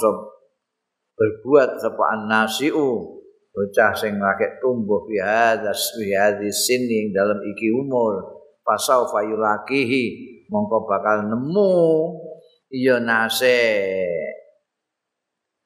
berbuat 1.16 1.80
sepaan 1.80 2.28
nasiu 2.28 3.16
bocah 3.56 3.96
sing 3.96 4.20
lagi 4.20 4.60
tumbuh 4.60 5.08
fi 5.08 5.16
hadas 5.24 5.96
fi 5.96 6.12
hadis 6.12 6.68
sini 6.68 7.16
dalam 7.16 7.40
iki 7.40 7.72
umur. 7.72 8.44
Pasau 8.68 9.08
fayulakihi 9.08 10.04
mongko 10.52 10.84
bakal 10.84 11.24
nemu 11.32 11.72
iya 12.68 13.00
nase 13.00 13.64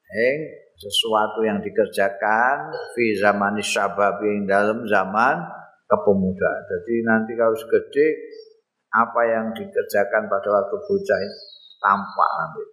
eng 0.06 0.38
sesuatu 0.80 1.44
yang 1.44 1.60
dikerjakan 1.60 2.72
fi 2.96 3.06
zaman 3.20 3.60
syabab 3.60 4.24
yang 4.24 4.48
dalam 4.48 4.88
zaman 4.88 5.36
kepemudaan. 5.92 6.62
Jadi 6.72 6.94
nanti 7.04 7.32
kalau 7.36 7.52
segede 7.54 8.08
apa 8.90 9.22
yang 9.28 9.46
dikerjakan 9.54 10.32
pada 10.32 10.50
waktu 10.50 10.76
bocah 10.80 11.20
tampak 11.84 12.30
nanti 12.40 12.64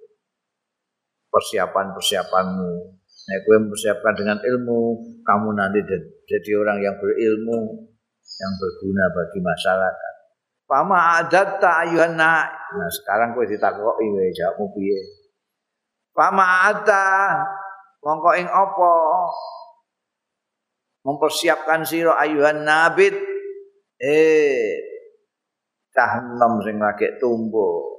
persiapan-persiapanmu 1.29 2.97
Nek 3.27 3.43
kowe 3.43 3.59
mempersiapkan 3.59 4.15
dengan 4.15 4.39
ilmu, 4.39 5.03
kamu 5.27 5.49
nanti 5.59 5.83
jadi 6.31 6.51
orang 6.63 6.79
yang 6.79 6.95
berilmu, 6.95 7.91
yang 8.23 8.53
berguna 8.55 9.05
bagi 9.11 9.43
masyarakat. 9.43 10.15
Fama 10.67 11.23
adatta 11.23 11.87
ayuhan 11.87 12.15
Nah, 12.15 12.91
sekarang 12.91 13.35
kowe 13.35 13.43
ditakoki 13.43 14.07
jawabmu 14.31 14.71
piye? 14.79 15.01
Fama 16.15 16.71
ada 16.71 17.35
mongko 18.05 18.31
ing 18.37 18.49
apa? 18.49 18.93
Mempersiapkan 21.07 21.87
sira 21.87 22.19
ayuhan 22.19 22.67
nabit 22.67 23.15
eh 24.03 24.75
cah 25.95 26.21
enom 26.21 26.61
sing 26.61 26.77
lagi 26.77 27.17
tumbuh. 27.17 27.97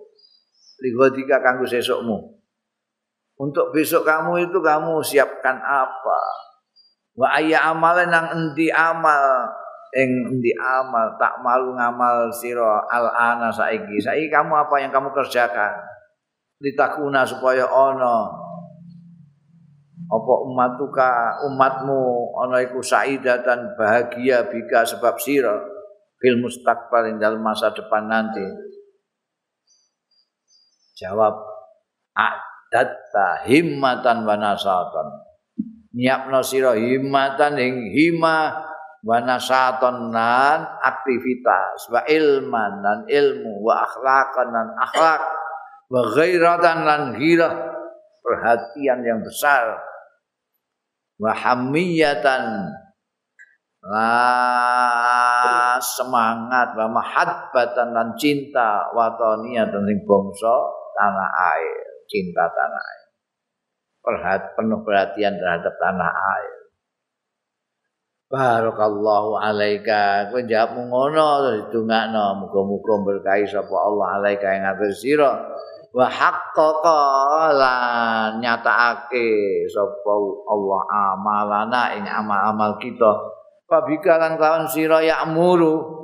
Ligodika 0.77 1.41
kanggo 1.41 1.65
sesukmu. 1.65 2.37
Untuk 3.37 3.69
besok 3.73 4.05
kamu 4.05 4.49
itu 4.49 4.61
kamu 4.61 5.01
siapkan 5.01 5.57
apa? 5.61 6.21
Wa 7.17 7.33
ayya 7.37 7.73
amalan 7.73 8.13
nang 8.13 8.29
endi 8.29 8.69
amal 8.69 9.49
ing 9.97 10.09
endi 10.29 10.53
amal 10.53 11.17
tak 11.17 11.41
malu 11.41 11.73
ngamal 11.73 12.29
sira 12.29 12.85
al 12.85 13.09
ana 13.09 13.49
saiki. 13.49 13.97
Saiki 13.97 14.29
kamu 14.29 14.53
apa 14.53 14.75
yang 14.77 14.93
kamu 14.93 15.09
kerjakan? 15.13 15.73
Ditakuna 16.61 17.25
supaya 17.25 17.65
ana 17.69 18.46
apa 20.05 20.33
ummatuka 20.45 21.41
umatmu 21.49 22.31
ana 22.45 22.61
iku 22.61 22.85
saidatan 22.85 23.73
bahagia 23.73 24.45
bika 24.45 24.85
sebab 24.85 25.17
sira 25.17 25.57
fil 26.21 26.37
mustaqbal 26.37 27.09
ing 27.09 27.17
dalam 27.17 27.41
masa 27.41 27.73
depan 27.73 28.05
nanti. 28.05 28.45
Jawab 30.97 31.33
datta 32.67 33.47
himmatan 33.47 34.27
wa 34.27 34.35
nasatan 34.35 35.07
nyiapno 35.95 36.43
sira 36.43 36.75
himmatan 36.75 37.57
ing 37.57 37.75
hima 37.95 38.53
wa 39.01 39.17
nasatan 39.23 40.11
lan 40.11 40.59
aktivitas 40.83 41.87
wa 41.89 42.01
ilman 42.05 42.83
dan 42.83 42.99
ilmu 43.07 43.63
wa 43.63 43.87
akhlaqan 43.87 44.47
dan 44.51 44.67
akhlak 44.77 45.21
wa 45.87 46.01
ghairatan 46.11 46.77
lan 46.83 47.01
ghirah 47.15 47.76
perhatian 48.27 48.99
yang 49.07 49.23
besar 49.23 49.79
wa 51.15 51.31
hamiyatan 51.31 52.43
semangat 55.79 56.75
wa 56.75 56.87
mahabbatan 56.91 57.95
dan 57.95 58.09
cinta 58.19 58.91
watoniya 58.91 59.63
dan 59.71 59.81
sing 59.87 60.03
bangsa 60.03 60.55
tanah 60.99 61.31
air 61.55 61.87
cinta 62.07 62.47
tanah 62.49 62.83
air. 62.83 63.05
Perhat, 64.01 64.41
penuh 64.55 64.81
perhatian 64.87 65.35
terhadap 65.35 65.75
tanah 65.77 66.11
air. 66.11 66.53
Barakallahu 68.27 69.39
alaika. 69.39 70.31
Kowe 70.31 70.43
jawab 70.43 70.75
ngono 70.75 71.27
terus 71.47 71.61
didongakno 71.71 72.43
muga-muga 72.43 72.93
berkahi 73.07 73.47
sapa 73.47 73.71
Allah 73.71 74.19
alaika 74.19 74.47
ing 74.51 74.63
atas 74.67 74.99
sira. 74.99 75.31
Wa 75.93 76.07
haqqaqa 76.09 77.01
lan 77.53 78.41
nyatakake 78.41 79.63
sapa 79.69 80.13
Allah 80.49 80.81
amalana 81.13 81.83
ing 81.95 82.05
amal-amal 82.05 82.75
kita. 82.81 83.13
Fabika 83.67 84.17
lan 84.17 84.39
kawan 84.39 84.65
sira 84.67 85.03
ya'muru 85.03 85.97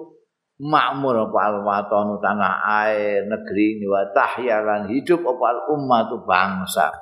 makmur 0.61 1.27
apa 1.27 1.39
al 1.49 2.19
tanah 2.21 2.53
air 2.85 3.25
negeri 3.25 3.81
wa 3.89 4.05
tahyalan 4.13 4.85
hidup 4.93 5.25
apa 5.25 5.45
al 5.49 5.59
ummatu 5.73 6.21
bangsa 6.21 6.93